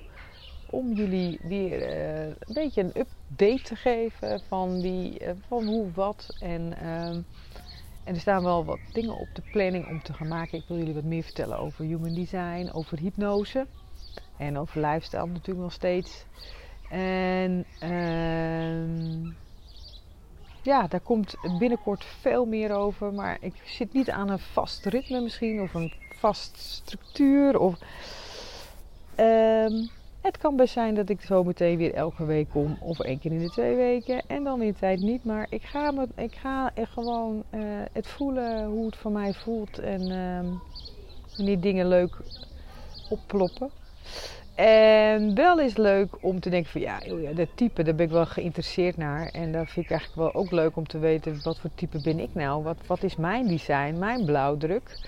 om 0.71 0.93
jullie 0.93 1.41
weer 1.43 1.81
uh, 1.81 2.27
een 2.27 2.55
beetje 2.55 2.83
een 2.83 2.97
update 2.97 3.63
te 3.63 3.77
geven 3.77 4.41
van, 4.49 4.81
wie, 4.81 5.25
uh, 5.25 5.31
van 5.49 5.67
hoe, 5.67 5.93
wat. 5.93 6.37
En, 6.41 6.89
um, 6.89 7.25
en 8.11 8.17
er 8.17 8.23
staan 8.23 8.43
wel 8.43 8.65
wat 8.65 8.79
dingen 8.93 9.17
op 9.17 9.29
de 9.33 9.43
planning 9.53 9.89
om 9.89 10.03
te 10.03 10.13
gaan 10.13 10.29
maken. 10.29 10.59
Ik 10.59 10.65
wil 10.69 10.77
jullie 10.77 10.95
wat 10.95 11.05
meer 11.05 11.23
vertellen 11.23 11.59
over 11.59 11.85
human 11.85 12.15
design, 12.15 12.71
over 12.73 12.99
hypnose. 12.99 13.67
En 14.37 14.59
over 14.59 14.81
lifestyle 14.81 15.27
natuurlijk 15.27 15.59
nog 15.59 15.73
steeds. 15.73 16.25
En... 16.89 17.65
Uh, 17.83 19.33
ja, 20.63 20.87
daar 20.87 21.01
komt 21.01 21.37
binnenkort 21.59 22.05
veel 22.05 22.45
meer 22.45 22.73
over. 22.73 23.13
Maar 23.13 23.37
ik 23.41 23.55
zit 23.65 23.93
niet 23.93 24.11
aan 24.11 24.29
een 24.29 24.39
vast 24.39 24.85
ritme 24.85 25.21
misschien 25.21 25.61
of 25.61 25.75
een 25.75 25.93
vast 26.19 26.59
structuur. 26.59 27.59
Of, 27.59 27.79
um, 29.17 29.91
het 30.21 30.39
kan 30.39 30.57
best 30.57 30.73
zijn 30.73 30.95
dat 30.95 31.09
ik 31.09 31.21
zo 31.21 31.45
meteen 31.45 31.77
weer 31.77 31.95
elke 31.95 32.25
week 32.25 32.49
kom 32.49 32.77
of 32.81 33.01
één 33.01 33.19
keer 33.19 33.33
in 33.33 33.39
de 33.39 33.51
twee 33.51 33.77
weken 33.77 34.23
en 34.27 34.45
dan 34.45 34.63
in 34.63 34.73
de 34.73 34.79
tijd 34.79 35.01
niet. 35.01 35.25
Maar 35.25 35.47
ik 35.51 35.63
ga, 35.63 35.91
me, 35.91 36.09
ik 36.17 36.35
ga 36.35 36.73
gewoon 36.75 37.43
uh, 37.51 37.61
het 37.93 38.07
voelen 38.07 38.67
hoe 38.67 38.87
het 38.87 38.97
voor 38.97 39.13
mij 39.13 39.33
voelt 39.33 39.79
en 39.79 40.11
um, 40.11 40.61
wanneer 41.37 41.61
dingen 41.61 41.89
leuk 41.89 42.17
opploppen. 43.11 43.71
En 44.55 45.35
wel 45.35 45.61
is 45.61 45.77
leuk 45.77 46.17
om 46.21 46.41
te 46.41 46.51
denken 46.51 46.71
van 46.71 46.81
ja, 46.81 46.99
dat 47.35 47.49
type, 47.55 47.83
daar 47.83 47.95
ben 47.95 48.07
ik 48.07 48.13
wel 48.13 48.27
geïnteresseerd 48.27 48.97
naar. 48.97 49.27
En 49.27 49.53
dat 49.53 49.71
vind 49.71 49.85
ik 49.85 49.91
eigenlijk 49.91 50.33
wel 50.33 50.43
ook 50.43 50.51
leuk 50.51 50.77
om 50.77 50.87
te 50.87 50.99
weten 50.99 51.41
wat 51.43 51.59
voor 51.59 51.71
type 51.75 52.01
ben 52.01 52.19
ik 52.19 52.31
nou? 52.33 52.63
Wat, 52.63 52.77
wat 52.87 53.03
is 53.03 53.17
mijn 53.17 53.47
design, 53.47 53.99
mijn 53.99 54.25
blauwdruk? 54.25 54.99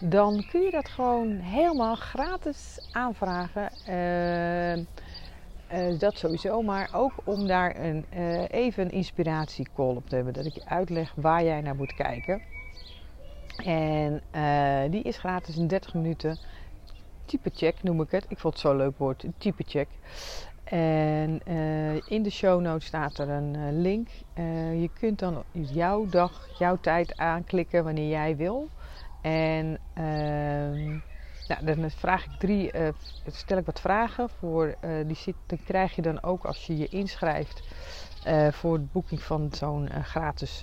Dan 0.00 0.46
kun 0.50 0.60
je 0.60 0.70
dat 0.70 0.88
gewoon 0.88 1.30
helemaal 1.30 1.94
gratis 1.94 2.88
aanvragen. 2.92 3.70
Uh, 3.88 4.76
uh, 4.76 5.98
dat 5.98 6.18
sowieso, 6.18 6.62
maar 6.62 6.90
ook 6.92 7.12
om 7.24 7.46
daar 7.46 7.76
een, 7.76 8.04
uh, 8.16 8.48
even 8.48 8.84
een 8.84 8.90
inspiratiecall 8.90 9.94
op 9.94 10.08
te 10.08 10.14
hebben. 10.14 10.32
Dat 10.32 10.46
ik 10.46 10.54
je 10.54 10.66
uitleg 10.66 11.12
waar 11.16 11.44
jij 11.44 11.60
naar 11.60 11.74
moet 11.74 11.94
kijken. 11.94 12.42
En 13.64 14.22
die 14.90 15.02
is 15.02 15.18
gratis 15.18 15.56
in 15.56 15.66
30 15.66 15.94
minuten 15.94 16.38
type 17.24 17.50
check 17.54 17.82
noem 17.82 18.00
ik 18.00 18.10
het. 18.10 18.24
Ik 18.28 18.38
vond 18.38 18.54
het 18.54 18.62
zo'n 18.62 18.76
leuk 18.76 18.98
woord, 18.98 19.24
type 19.38 19.64
check. 19.66 19.88
En 20.64 21.40
in 22.08 22.22
de 22.22 22.30
show 22.30 22.60
notes 22.60 22.86
staat 22.86 23.18
er 23.18 23.28
een 23.28 23.80
link. 23.80 24.08
Je 24.80 24.90
kunt 24.98 25.18
dan 25.18 25.42
jouw 25.50 26.06
dag, 26.06 26.48
jouw 26.58 26.78
tijd 26.80 27.16
aanklikken 27.16 27.84
wanneer 27.84 28.08
jij 28.08 28.36
wil. 28.36 28.68
En 29.24 29.78
ehm, 29.94 30.88
nou, 31.48 31.64
dan 31.64 31.90
vraag 31.90 32.24
ik 32.24 32.30
drie, 32.38 32.70
stel 33.26 33.58
ik 33.58 33.66
wat 33.66 33.80
vragen 33.80 34.28
voor. 34.28 34.74
die, 35.06 35.16
zit, 35.16 35.34
krijg 35.64 35.94
je 35.94 36.02
dan 36.02 36.22
ook 36.22 36.44
als 36.44 36.66
je 36.66 36.76
je 36.76 36.88
inschrijft 36.88 37.62
voor 38.50 38.78
de 38.78 38.86
boeking 38.92 39.22
van 39.22 39.48
zo'n 39.52 39.88
gratis 40.02 40.62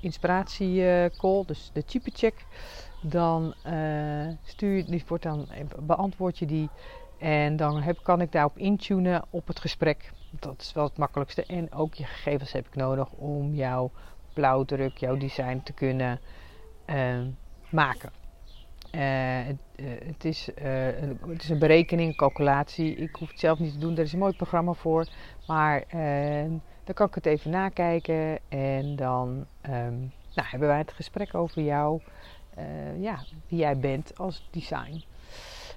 inspiratiecall, 0.00 1.44
dus 1.46 1.70
de 1.72 1.84
type 1.84 2.10
check 2.12 2.46
dan 3.10 3.54
uh, 3.66 4.28
stuur 4.42 4.84
die 4.84 5.04
wordt 5.06 5.22
dan, 5.22 5.48
beantwoord 5.78 6.38
je 6.38 6.46
die. 6.46 6.68
En 7.18 7.56
dan 7.56 7.82
heb, 7.82 7.98
kan 8.02 8.20
ik 8.20 8.32
daarop 8.32 8.58
intunen 8.58 9.24
op 9.30 9.46
het 9.46 9.60
gesprek. 9.60 10.12
Dat 10.30 10.60
is 10.60 10.72
wel 10.72 10.84
het 10.84 10.96
makkelijkste. 10.96 11.44
En 11.46 11.72
ook 11.72 11.94
je 11.94 12.04
gegevens 12.04 12.52
heb 12.52 12.66
ik 12.66 12.74
nodig 12.74 13.10
om 13.10 13.54
jouw 13.54 13.90
blauwdruk, 14.32 14.98
jouw 14.98 15.16
design 15.16 15.60
te 15.64 15.72
kunnen 15.72 16.20
uh, 16.86 17.20
maken. 17.74 18.10
Uh, 18.94 19.00
het, 19.46 19.56
het, 20.04 20.24
is, 20.24 20.48
een, 20.54 21.18
het 21.28 21.42
is 21.42 21.48
een 21.48 21.58
berekening, 21.58 22.08
een 22.08 22.16
calculatie. 22.16 22.94
Ik 22.94 23.14
hoef 23.14 23.28
het 23.28 23.40
zelf 23.40 23.58
niet 23.58 23.72
te 23.72 23.78
doen. 23.78 23.96
Er 23.96 24.02
is 24.02 24.12
een 24.12 24.18
mooi 24.18 24.36
programma 24.36 24.72
voor. 24.72 25.08
Maar 25.46 25.84
dan 26.84 26.94
kan 26.94 27.06
ik 27.06 27.14
het 27.14 27.26
even 27.26 27.50
nakijken. 27.50 28.38
En 28.48 28.96
dan 28.96 29.46
um, 29.62 30.12
nou, 30.34 30.48
hebben 30.48 30.68
wij 30.68 30.78
het 30.78 30.92
gesprek 30.92 31.34
over 31.34 31.62
jou 31.62 32.00
ja, 33.00 33.24
wie 33.48 33.58
jij 33.58 33.78
bent 33.78 34.18
als 34.18 34.48
design. 34.50 35.02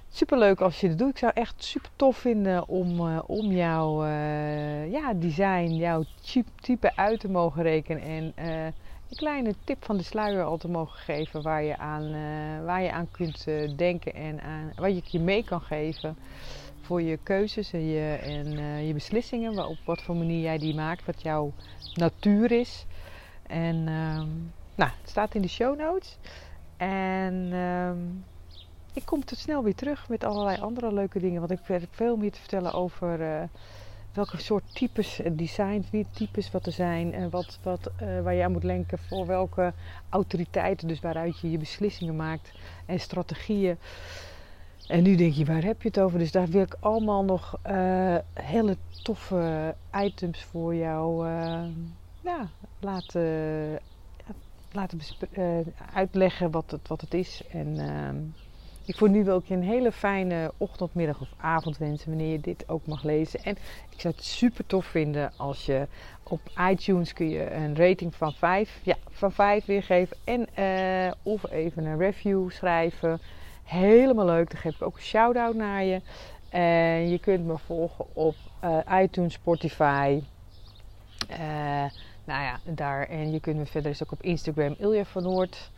Super 0.08 0.38
leuk 0.38 0.60
als 0.60 0.80
je 0.80 0.88
dat 0.88 0.98
doet. 0.98 1.10
Ik 1.10 1.18
zou 1.18 1.32
echt 1.34 1.64
super 1.64 1.90
tof 1.96 2.16
vinden 2.16 2.68
om, 2.68 3.18
om 3.18 3.52
jouw 3.52 4.04
ja, 4.90 5.14
design, 5.14 5.74
jouw 5.74 6.04
type 6.60 6.96
uit 6.96 7.20
te 7.20 7.28
mogen 7.28 7.62
rekenen. 7.62 8.02
En 8.02 8.74
een 9.10 9.16
kleine 9.16 9.54
tip 9.64 9.84
van 9.84 9.96
de 9.96 10.02
sluier 10.02 10.44
al 10.44 10.56
te 10.56 10.68
mogen 10.68 10.98
geven 10.98 11.42
waar 11.42 11.62
je 11.62 11.78
aan, 11.78 12.10
waar 12.64 12.82
je 12.82 12.92
aan 12.92 13.10
kunt 13.10 13.44
denken 13.76 14.14
en 14.14 14.40
aan, 14.40 14.72
wat 14.76 14.94
je 14.94 15.02
je 15.04 15.20
mee 15.20 15.44
kan 15.44 15.60
geven 15.60 16.16
voor 16.88 17.02
je 17.02 17.18
keuzes 17.22 17.72
en 17.72 17.86
je, 17.86 18.18
en, 18.22 18.86
je 18.86 18.92
beslissingen. 18.92 19.68
Op 19.68 19.78
wat 19.84 20.02
voor 20.02 20.16
manier 20.16 20.40
jij 20.40 20.58
die 20.58 20.74
maakt, 20.74 21.04
wat 21.04 21.22
jouw 21.22 21.52
natuur 21.94 22.52
is. 22.52 22.86
En 23.46 23.76
ehm, 23.76 24.28
nou, 24.74 24.90
het 25.00 25.10
staat 25.10 25.34
in 25.34 25.42
de 25.42 25.48
show 25.48 25.78
notes. 25.78 26.16
En 26.76 27.34
um, 27.52 28.24
ik 28.92 29.04
kom 29.04 29.24
te 29.24 29.36
snel 29.36 29.62
weer 29.62 29.74
terug 29.74 30.08
met 30.08 30.24
allerlei 30.24 30.60
andere 30.60 30.92
leuke 30.92 31.18
dingen. 31.18 31.40
Want 31.40 31.52
ik 31.52 31.58
heb 31.64 31.82
veel 31.90 32.16
meer 32.16 32.32
te 32.32 32.40
vertellen 32.40 32.72
over 32.72 33.48
welke 34.18 34.42
soort 34.42 34.74
types, 34.74 35.20
uh, 35.20 35.26
designs, 35.32 35.90
wie 35.90 36.06
types 36.10 36.50
wat 36.50 36.66
er 36.66 36.72
zijn. 36.72 37.14
En 37.14 37.30
wat, 37.30 37.58
wat, 37.62 37.90
uh, 38.02 38.20
waar 38.20 38.34
je 38.34 38.44
aan 38.44 38.52
moet 38.52 38.64
lenken 38.64 38.98
voor 38.98 39.26
welke 39.26 39.72
autoriteiten. 40.08 40.88
Dus 40.88 41.00
waaruit 41.00 41.40
je 41.40 41.50
je 41.50 41.58
beslissingen 41.58 42.16
maakt 42.16 42.52
en 42.86 43.00
strategieën. 43.00 43.78
En 44.86 45.02
nu 45.02 45.16
denk 45.16 45.32
je, 45.32 45.44
waar 45.44 45.62
heb 45.62 45.82
je 45.82 45.88
het 45.88 46.00
over? 46.00 46.18
Dus 46.18 46.32
daar 46.32 46.48
wil 46.48 46.62
ik 46.62 46.76
allemaal 46.80 47.24
nog 47.24 47.58
hele 48.32 48.76
toffe 49.02 49.74
items 49.92 50.44
voor 50.44 50.74
jou 50.74 51.26
ja, 52.20 52.48
laten 52.80 53.78
laten 54.72 55.00
uitleggen 55.94 56.50
wat 56.50 56.70
het, 56.70 56.88
wat 56.88 57.00
het 57.00 57.14
is. 57.14 57.42
En 57.50 57.68
uh, 57.68 58.47
ik 58.88 58.96
voor 58.96 59.10
nu 59.10 59.24
wil 59.24 59.38
ik 59.38 59.46
je 59.46 59.54
een 59.54 59.62
hele 59.62 59.92
fijne 59.92 60.52
ochtend, 60.56 60.94
middag 60.94 61.20
of 61.20 61.28
avond 61.36 61.78
wensen 61.78 62.08
wanneer 62.08 62.32
je 62.32 62.40
dit 62.40 62.68
ook 62.68 62.86
mag 62.86 63.02
lezen. 63.02 63.42
En 63.42 63.56
ik 63.90 64.00
zou 64.00 64.14
het 64.14 64.24
super 64.24 64.66
tof 64.66 64.86
vinden 64.86 65.32
als 65.36 65.66
je 65.66 65.86
op 66.22 66.40
iTunes 66.70 67.12
kun 67.12 67.28
je 67.28 67.50
een 67.50 67.76
rating 67.76 68.14
van 68.14 68.32
5, 68.32 68.80
ja, 68.82 68.96
van 69.10 69.32
5 69.32 69.64
weergeven. 69.64 70.16
En 70.24 70.46
uh, 70.58 71.12
of 71.22 71.50
even 71.50 71.84
een 71.84 71.98
review 71.98 72.50
schrijven. 72.50 73.20
Helemaal 73.64 74.26
leuk. 74.26 74.50
Dan 74.50 74.60
geef 74.60 74.74
ik 74.74 74.82
ook 74.82 74.96
een 74.96 75.02
shout-out 75.02 75.54
naar 75.54 75.84
je. 75.84 76.00
En 76.48 77.08
je 77.08 77.18
kunt 77.18 77.46
me 77.46 77.58
volgen 77.58 78.04
op 78.12 78.34
uh, 78.64 78.78
iTunes, 79.02 79.32
Spotify. 79.32 80.22
Uh, 81.30 81.38
nou 82.24 82.42
ja, 82.42 82.58
daar. 82.64 83.08
En 83.08 83.32
je 83.32 83.40
kunt 83.40 83.56
me 83.56 83.66
verder 83.66 83.90
is 83.90 84.02
ook 84.02 84.12
op 84.12 84.22
Instagram 84.22 84.74
Ilja 84.78 85.04
van 85.04 85.22
Noord. 85.22 85.70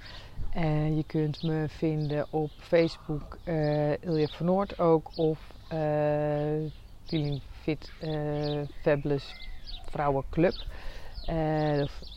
En 0.51 0.97
je 0.97 1.05
kunt 1.05 1.43
me 1.43 1.65
vinden 1.69 2.27
op 2.31 2.51
Facebook 2.59 3.39
uh, 3.45 4.03
Ilja 4.03 4.27
van 4.27 4.47
Noord 4.47 4.79
ook. 4.79 5.11
Of 5.15 5.39
uh, 5.73 6.71
Feeling 7.05 7.41
Fit 7.63 7.93
uh, 8.03 8.61
Fabulous 8.83 9.35
Vrouwenclub. 9.91 10.55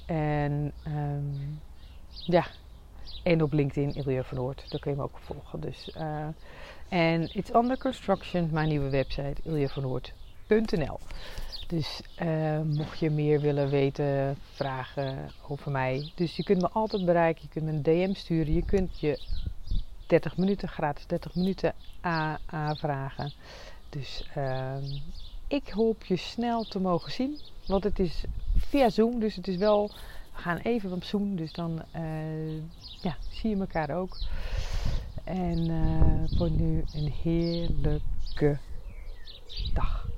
En 0.05 0.73
um, 0.87 1.59
ja, 2.09 2.45
en 3.23 3.43
op 3.43 3.53
LinkedIn 3.53 3.95
Ilja 3.95 4.23
van 4.23 4.37
Noord. 4.37 4.71
Daar 4.71 4.79
kun 4.79 4.91
je 4.91 4.97
me 4.97 5.03
ook 5.03 5.19
volgen. 5.19 5.59
Dus, 5.59 5.91
en 6.89 7.37
It's 7.37 7.53
Under 7.53 7.77
Construction, 7.77 8.49
mijn 8.51 8.69
nieuwe 8.69 8.89
website 8.89 9.35
iljavanoord.nl. 9.43 10.99
Dus 11.67 12.01
uh, 12.21 12.61
mocht 12.61 12.99
je 12.99 13.09
meer 13.09 13.41
willen 13.41 13.69
weten, 13.69 14.37
vragen 14.51 15.31
over 15.47 15.71
mij. 15.71 16.11
Dus 16.15 16.35
je 16.35 16.43
kunt 16.43 16.61
me 16.61 16.69
altijd 16.69 17.05
bereiken. 17.05 17.43
Je 17.43 17.49
kunt 17.49 17.65
me 17.65 17.71
een 17.71 17.83
DM 17.83 18.13
sturen. 18.13 18.53
Je 18.53 18.65
kunt 18.65 18.99
je 18.99 19.19
30 20.07 20.37
minuten, 20.37 20.69
gratis 20.69 21.07
30 21.07 21.35
minuten 21.35 21.73
AA-vragen. 22.01 23.33
Dus 23.89 24.29
ehm, 24.35 24.83
ik 25.47 25.69
hoop 25.69 26.05
je 26.05 26.17
snel 26.17 26.63
te 26.63 26.79
mogen 26.79 27.11
zien. 27.11 27.39
Want 27.65 27.83
het 27.83 27.99
is 27.99 28.23
via 28.57 28.89
Zoom, 28.89 29.19
dus 29.19 29.35
het 29.35 29.47
is 29.47 29.57
wel. 29.57 29.87
We 30.35 30.41
gaan 30.41 30.57
even 30.57 30.91
op 30.91 31.03
Zoom, 31.03 31.35
dus 31.35 31.53
dan 31.53 31.81
uh, 31.95 32.57
ja, 33.01 33.17
zie 33.29 33.49
je 33.49 33.55
elkaar 33.55 33.89
ook. 33.89 34.17
En 35.23 35.69
uh, 35.69 36.37
voor 36.37 36.51
nu 36.51 36.83
een 36.93 37.13
heerlijke 37.23 38.57
dag. 39.73 40.12